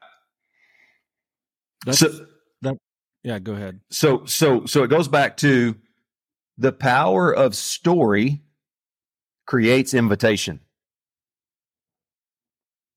[1.84, 2.26] That's, so
[2.62, 2.76] that
[3.22, 3.80] yeah, go ahead.
[3.90, 5.76] So so so it goes back to
[6.59, 8.43] the power of story
[9.47, 10.61] creates invitation.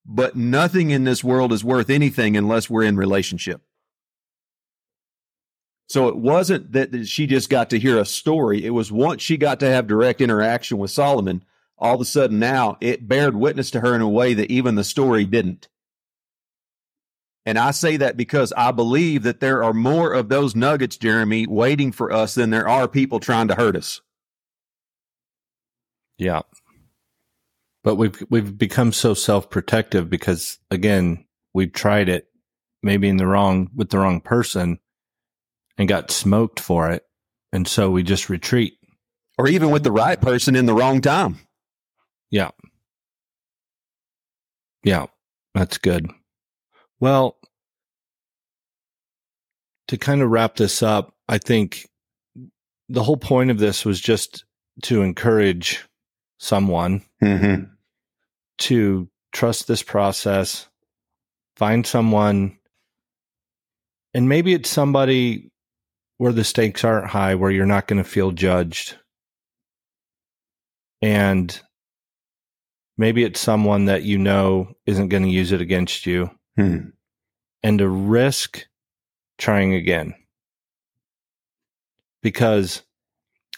[0.08, 3.62] But nothing in this world is worth anything unless we're in relationship.
[5.88, 8.64] So it wasn't that she just got to hear a story.
[8.64, 11.44] It was once she got to have direct interaction with Solomon,
[11.78, 14.74] all of a sudden now it bared witness to her in a way that even
[14.74, 15.68] the story didn't.
[17.44, 21.46] And I say that because I believe that there are more of those nuggets, Jeremy,
[21.46, 24.00] waiting for us than there are people trying to hurt us.
[26.18, 26.42] Yeah.
[27.86, 31.24] But we've we've become so self-protective because again,
[31.54, 32.26] we've tried it
[32.82, 34.80] maybe in the wrong with the wrong person
[35.78, 37.04] and got smoked for it.
[37.52, 38.74] And so we just retreat.
[39.38, 41.38] Or even with the right person in the wrong time.
[42.28, 42.50] Yeah.
[44.82, 45.06] Yeah.
[45.54, 46.10] That's good.
[46.98, 47.36] Well,
[49.86, 51.88] to kind of wrap this up, I think
[52.88, 54.44] the whole point of this was just
[54.82, 55.84] to encourage
[56.38, 57.75] someone mm-hmm.
[58.58, 60.66] To trust this process,
[61.56, 62.58] find someone,
[64.14, 65.50] and maybe it's somebody
[66.18, 68.96] where the stakes aren't high, where you're not going to feel judged.
[71.02, 71.58] And
[72.96, 76.30] maybe it's someone that you know isn't going to use it against you.
[76.56, 76.90] Hmm.
[77.62, 78.66] And to risk
[79.38, 80.14] trying again.
[82.22, 82.82] Because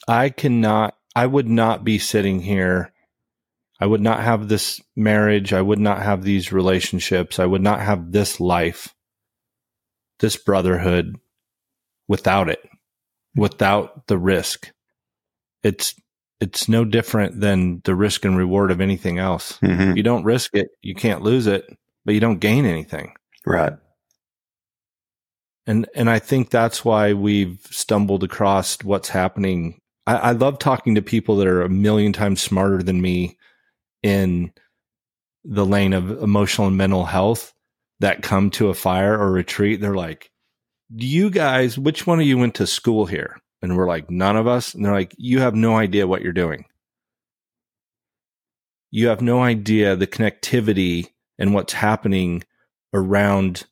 [0.07, 2.92] I cannot, I would not be sitting here.
[3.81, 5.53] I would not have this marriage.
[5.53, 7.39] I would not have these relationships.
[7.39, 8.95] I would not have this life,
[10.18, 11.16] this brotherhood
[12.09, 12.61] without it,
[13.37, 14.72] without the risk.
[15.62, 15.95] It's
[16.41, 19.59] it's no different than the risk and reward of anything else.
[19.59, 19.97] Mm-hmm.
[19.97, 21.64] You don't risk it, you can't lose it,
[22.05, 23.14] but you don't gain anything.
[23.47, 23.74] Right.
[25.66, 29.81] And and I think that's why we've stumbled across what's happening.
[30.07, 33.38] I, I love talking to people that are a million times smarter than me
[34.03, 34.53] in
[35.44, 37.55] the lane of emotional and mental health
[38.01, 39.80] that come to a fire or retreat.
[39.80, 40.30] They're like,
[40.90, 43.38] you guys, which one of you went to school here?
[43.61, 44.74] And we're like, none of us.
[44.74, 46.64] And they're like, you have no idea what you're doing.
[48.90, 52.44] You have no idea the connectivity and what's happening
[52.94, 53.64] around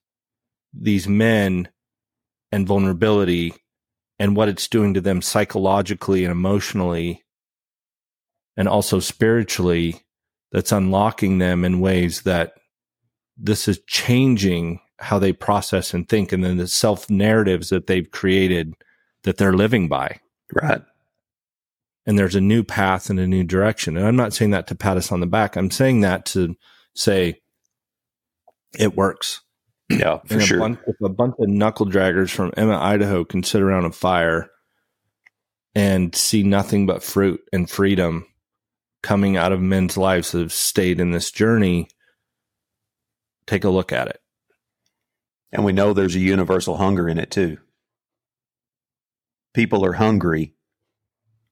[0.74, 1.68] these men
[2.53, 3.55] and vulnerability
[4.18, 7.22] and what it's doing to them psychologically and emotionally
[8.57, 10.03] and also spiritually
[10.53, 12.55] that's unlocking them in ways that
[13.36, 18.11] this is changing how they process and think and then the self narratives that they've
[18.11, 18.74] created
[19.24, 20.20] that they're living by.
[20.53, 20.82] Right.
[22.07, 23.97] And there's a new path and a new direction.
[23.97, 25.57] And I'm not saying that to pat us on the back.
[25.57, 26.57] I'm saying that to
[26.94, 27.40] say
[28.78, 29.42] it works.
[29.88, 30.59] Yeah, for and sure.
[30.59, 33.92] A bunch, if a bunch of knuckle draggers from Emmett Idaho can sit around a
[33.92, 34.51] fire
[35.74, 38.26] and see nothing but fruit and freedom
[39.07, 41.87] coming out of men's lives that have stayed in this journey,
[43.47, 44.21] take a look at it.
[45.53, 47.59] And we know there's a universal hunger in it too.
[49.55, 50.57] People are hungry.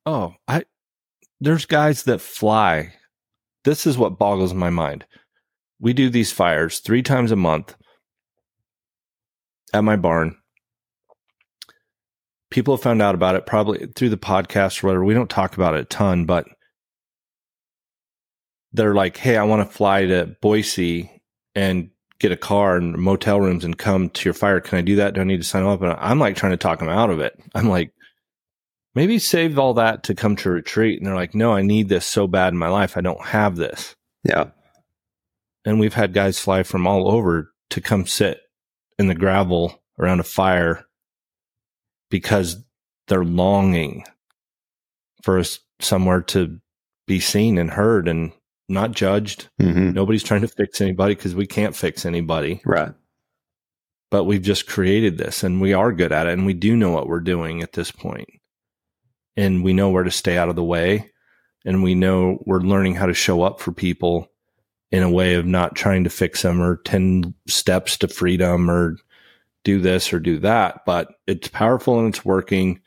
[0.04, 0.64] Oh, I
[1.40, 2.92] there's guys that fly.
[3.62, 5.06] This is what boggles my mind.
[5.78, 7.76] We do these fires 3 times a month
[9.72, 10.36] at my barn.
[12.50, 15.04] People have found out about it probably through the podcast or whatever.
[15.04, 16.48] We don't talk about it a ton, but
[18.74, 21.10] they're like, "Hey, I want to fly to Boise
[21.54, 24.60] and get a car and motel rooms and come to your fire.
[24.60, 25.14] Can I do that?
[25.14, 25.82] Do I need to sign up?
[25.82, 27.38] And I'm like trying to talk them out of it.
[27.54, 27.92] I'm like,
[28.94, 30.98] maybe save all that to come to retreat.
[30.98, 32.96] And they're like, no, I need this so bad in my life.
[32.96, 33.94] I don't have this.
[34.22, 34.46] Yeah.
[35.64, 38.40] And we've had guys fly from all over to come sit
[38.98, 40.84] in the gravel around a fire
[42.10, 42.62] because
[43.08, 44.04] they're longing
[45.22, 45.42] for
[45.80, 46.58] somewhere to
[47.06, 48.32] be seen and heard and
[48.68, 49.48] not judged.
[49.60, 49.92] Mm-hmm.
[49.92, 52.62] Nobody's trying to fix anybody because we can't fix anybody.
[52.64, 52.92] Right.
[54.10, 56.90] but we've just created this and we are good at it and we do know
[56.90, 58.28] what we're doing at this point.
[59.36, 61.10] And we know where to stay out of the way
[61.64, 64.28] and we know we're learning how to show up for people
[64.92, 68.96] in a way of not trying to fix them or 10 steps to freedom or
[69.64, 72.80] do this or do that, but it's powerful and it's working.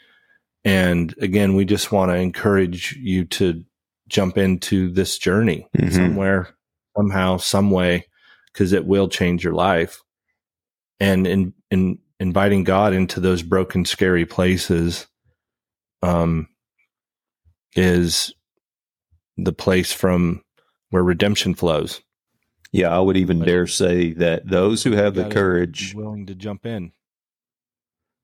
[0.64, 3.66] And again, we just want to encourage you to
[4.08, 5.94] jump into this journey mm-hmm.
[5.94, 6.50] somewhere,
[6.96, 8.06] somehow, some way,
[8.52, 10.02] because it will change your life
[11.00, 15.08] and in, in inviting God into those broken, scary places,
[16.02, 16.48] um,
[17.76, 18.34] is
[19.38, 20.42] the place from
[20.90, 22.02] where redemption flows.
[22.72, 26.66] Yeah, I would even dare say that those who have the courage, willing to jump
[26.66, 26.92] in,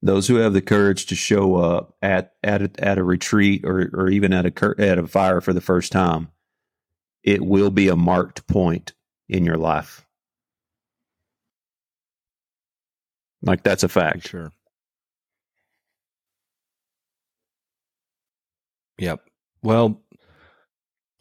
[0.04, 3.90] those who have the courage to show up at at a, at a retreat or
[3.94, 6.28] or even at a at a fire for the first time,
[7.24, 8.94] it will be a marked point
[9.30, 10.06] in your life.
[13.42, 14.28] Like that's a fact.
[14.28, 14.52] Sure.
[18.98, 19.22] Yep.
[19.64, 20.02] Well,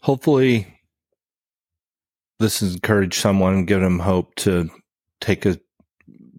[0.01, 0.66] hopefully
[2.41, 4.68] this has encouraged someone and given them hope to
[5.20, 5.61] take a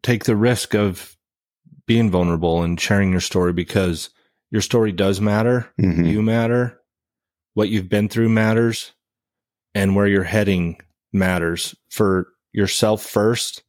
[0.01, 1.15] take the risk of
[1.85, 4.09] being vulnerable and sharing your story because
[4.51, 5.69] your story does matter.
[5.79, 6.05] Mm-hmm.
[6.05, 6.79] You matter.
[7.55, 8.93] What you've been through matters
[9.75, 10.79] and where you're heading
[11.11, 13.63] matters for yourself first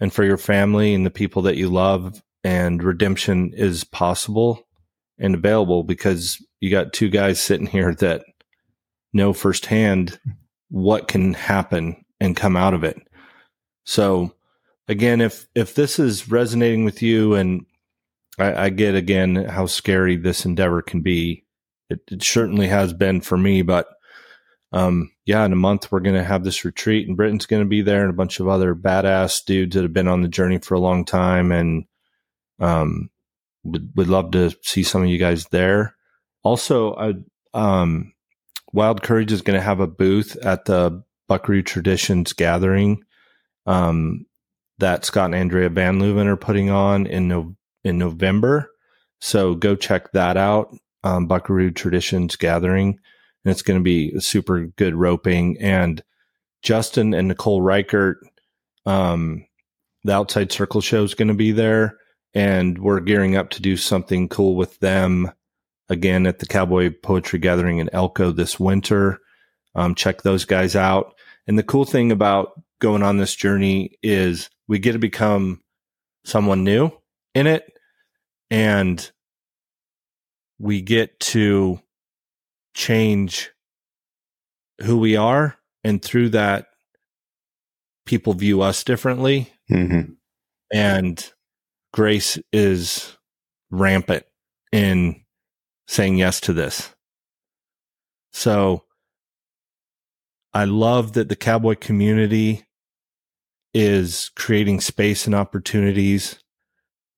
[0.00, 2.22] and for your family and the people that you love.
[2.44, 4.66] And redemption is possible
[5.18, 8.24] and available because you got two guys sitting here that
[9.12, 10.20] know firsthand
[10.68, 12.96] what can happen and come out of it.
[13.84, 14.35] So
[14.88, 17.66] again, if, if this is resonating with you and
[18.38, 21.44] I, I get again how scary this endeavor can be,
[21.88, 23.86] it, it certainly has been for me, but
[24.72, 27.68] um, yeah, in a month we're going to have this retreat, and Britton's going to
[27.68, 30.58] be there, and a bunch of other badass dudes that have been on the journey
[30.58, 31.84] for a long time, and
[32.58, 33.10] um,
[33.64, 35.94] would would love to see some of you guys there.
[36.42, 37.14] Also, I
[37.54, 38.12] um,
[38.72, 43.02] Wild Courage is going to have a booth at the Buckaroo Traditions gathering
[43.66, 44.26] um,
[44.78, 48.70] that Scott and Andrea Van Leuven are putting on in no, in November.
[49.20, 50.76] So go check that out.
[51.04, 52.98] Um, Buckaroo Traditions gathering
[53.46, 55.56] and it's going to be super good roping.
[55.60, 56.02] And
[56.62, 58.18] Justin and Nicole Reichert,
[58.84, 59.46] um,
[60.02, 61.96] the Outside Circle show is going to be there,
[62.34, 65.30] and we're gearing up to do something cool with them
[65.88, 69.20] again at the Cowboy Poetry Gathering in Elko this winter.
[69.76, 71.14] Um, check those guys out.
[71.46, 75.62] And the cool thing about going on this journey is we get to become
[76.24, 76.90] someone new
[77.34, 77.70] in it,
[78.50, 79.10] and
[80.58, 81.80] we get to
[82.74, 83.52] change
[84.82, 85.56] who we are.
[85.84, 86.66] And through that,
[88.06, 89.52] people view us differently.
[89.70, 90.12] Mm-hmm.
[90.72, 91.32] And
[91.92, 93.16] grace is
[93.70, 94.24] rampant
[94.72, 95.22] in
[95.86, 96.94] saying yes to this.
[98.32, 98.84] So
[100.52, 102.65] I love that the cowboy community
[103.78, 106.38] is creating space and opportunities.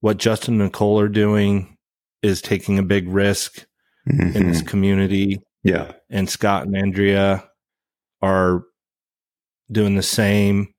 [0.01, 1.77] What Justin and Nicole are doing
[2.21, 3.65] is taking a big risk
[4.11, 4.37] mm-hmm.
[4.37, 4.67] in this mm-hmm.
[4.67, 5.41] community.
[5.63, 5.93] Yeah.
[6.11, 7.45] And Scott and Andrea
[8.21, 8.65] are
[9.71, 10.75] doing the same.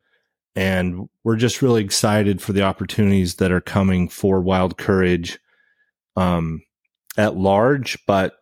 [0.53, 5.39] And we're just really excited for the opportunities that are coming for Wild Courage
[6.17, 6.61] um,
[7.17, 8.33] at large, but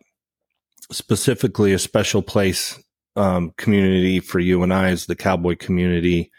[0.90, 2.82] specifically a special place
[3.14, 6.32] um, community for you and I is the cowboy community.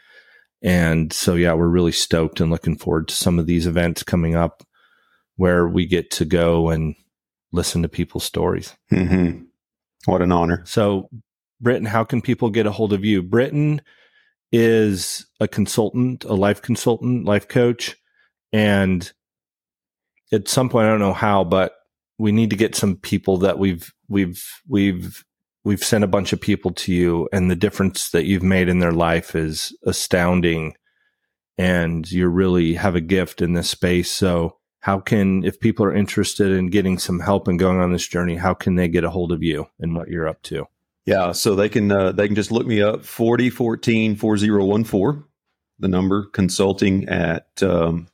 [0.62, 4.36] And so, yeah, we're really stoked and looking forward to some of these events coming
[4.36, 4.64] up
[5.38, 6.96] where we get to go and
[7.52, 8.76] listen to people's stories.
[8.92, 9.44] Mm-hmm.
[10.06, 10.64] What an honor.
[10.66, 11.10] So,
[11.62, 13.22] Britton, how can people get a hold of you?
[13.22, 13.82] Britton
[14.52, 17.96] is a consultant, a life consultant, life coach.
[18.52, 19.10] And
[20.32, 21.74] at some point, I don't know how, but
[22.18, 25.24] we need to get some people that we've, we've, we've,
[25.64, 28.80] we've sent a bunch of people to you and the difference that you've made in
[28.80, 30.76] their life is astounding.
[31.58, 34.10] And you really have a gift in this space.
[34.10, 38.08] So how can if people are interested in getting some help and going on this
[38.08, 40.66] journey how can they get a hold of you and what you're up to
[41.06, 45.24] yeah so they can uh, they can just look me up 4014 4014
[45.80, 48.08] the number consulting at um,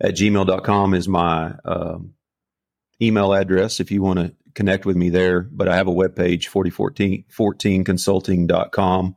[0.00, 2.14] at gmail.com is my um,
[3.00, 6.46] email address if you want to connect with me there but i have a webpage
[6.46, 9.16] 4014 14consulting.com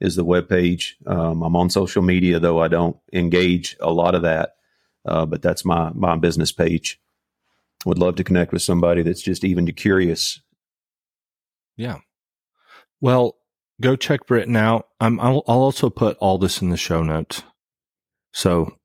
[0.00, 4.22] is the webpage um, i'm on social media though i don't engage a lot of
[4.22, 4.56] that
[5.06, 7.00] uh, but that's my my business page.
[7.84, 10.40] Would love to connect with somebody that's just even curious.
[11.76, 11.98] Yeah.
[13.00, 13.36] Well,
[13.80, 14.88] go check Britton out.
[14.98, 17.42] I'm, I'll, I'll also put all this in the show notes.
[18.32, 18.76] So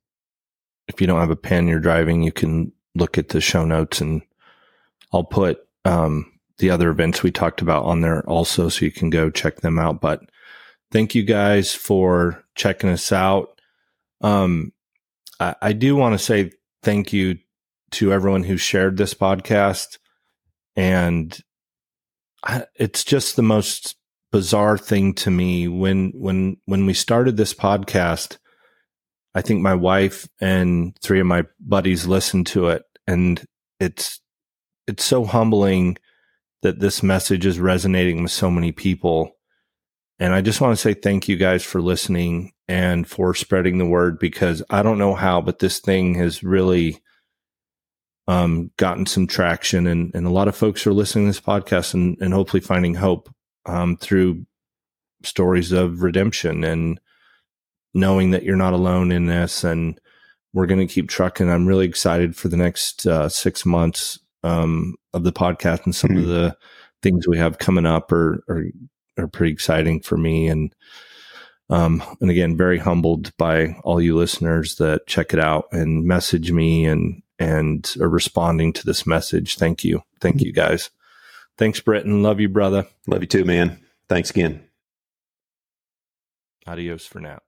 [0.87, 4.01] if you don't have a pen, you're driving, you can look at the show notes
[4.01, 4.21] and
[5.13, 9.09] I'll put um, the other events we talked about on there also so you can
[9.09, 9.99] go check them out.
[9.99, 10.21] But
[10.91, 13.59] thank you guys for checking us out.
[14.21, 14.71] Um,
[15.39, 16.51] I, I do want to say
[16.83, 17.39] thank you
[17.91, 19.97] to everyone who shared this podcast.
[20.75, 21.37] And
[22.43, 23.95] I, it's just the most
[24.31, 28.37] bizarre thing to me when, when, when we started this podcast,
[29.33, 33.43] I think my wife and three of my buddies listened to it and
[33.79, 34.21] it's,
[34.87, 35.97] it's so humbling
[36.61, 39.37] that this message is resonating with so many people.
[40.19, 43.85] And I just want to say thank you guys for listening and for spreading the
[43.85, 47.01] word because I don't know how, but this thing has really
[48.27, 51.93] um, gotten some traction and, and a lot of folks are listening to this podcast
[51.95, 53.33] and, and hopefully finding hope
[53.65, 54.45] um, through
[55.23, 56.99] stories of redemption and
[57.93, 59.99] knowing that you're not alone in this and
[60.53, 61.49] we're going to keep trucking.
[61.49, 66.11] I'm really excited for the next uh, six months um, of the podcast and some
[66.11, 66.19] mm-hmm.
[66.19, 66.55] of the
[67.01, 68.65] things we have coming up are, are,
[69.17, 70.47] are pretty exciting for me.
[70.47, 70.73] And,
[71.69, 76.51] um, and again, very humbled by all you listeners that check it out and message
[76.51, 79.57] me and, and are responding to this message.
[79.57, 80.01] Thank you.
[80.19, 80.91] Thank you guys.
[81.57, 82.23] Thanks, Britton.
[82.23, 82.87] Love you, brother.
[83.07, 83.79] Love you too, man.
[84.09, 84.67] Thanks again.
[86.67, 87.39] Adios for now.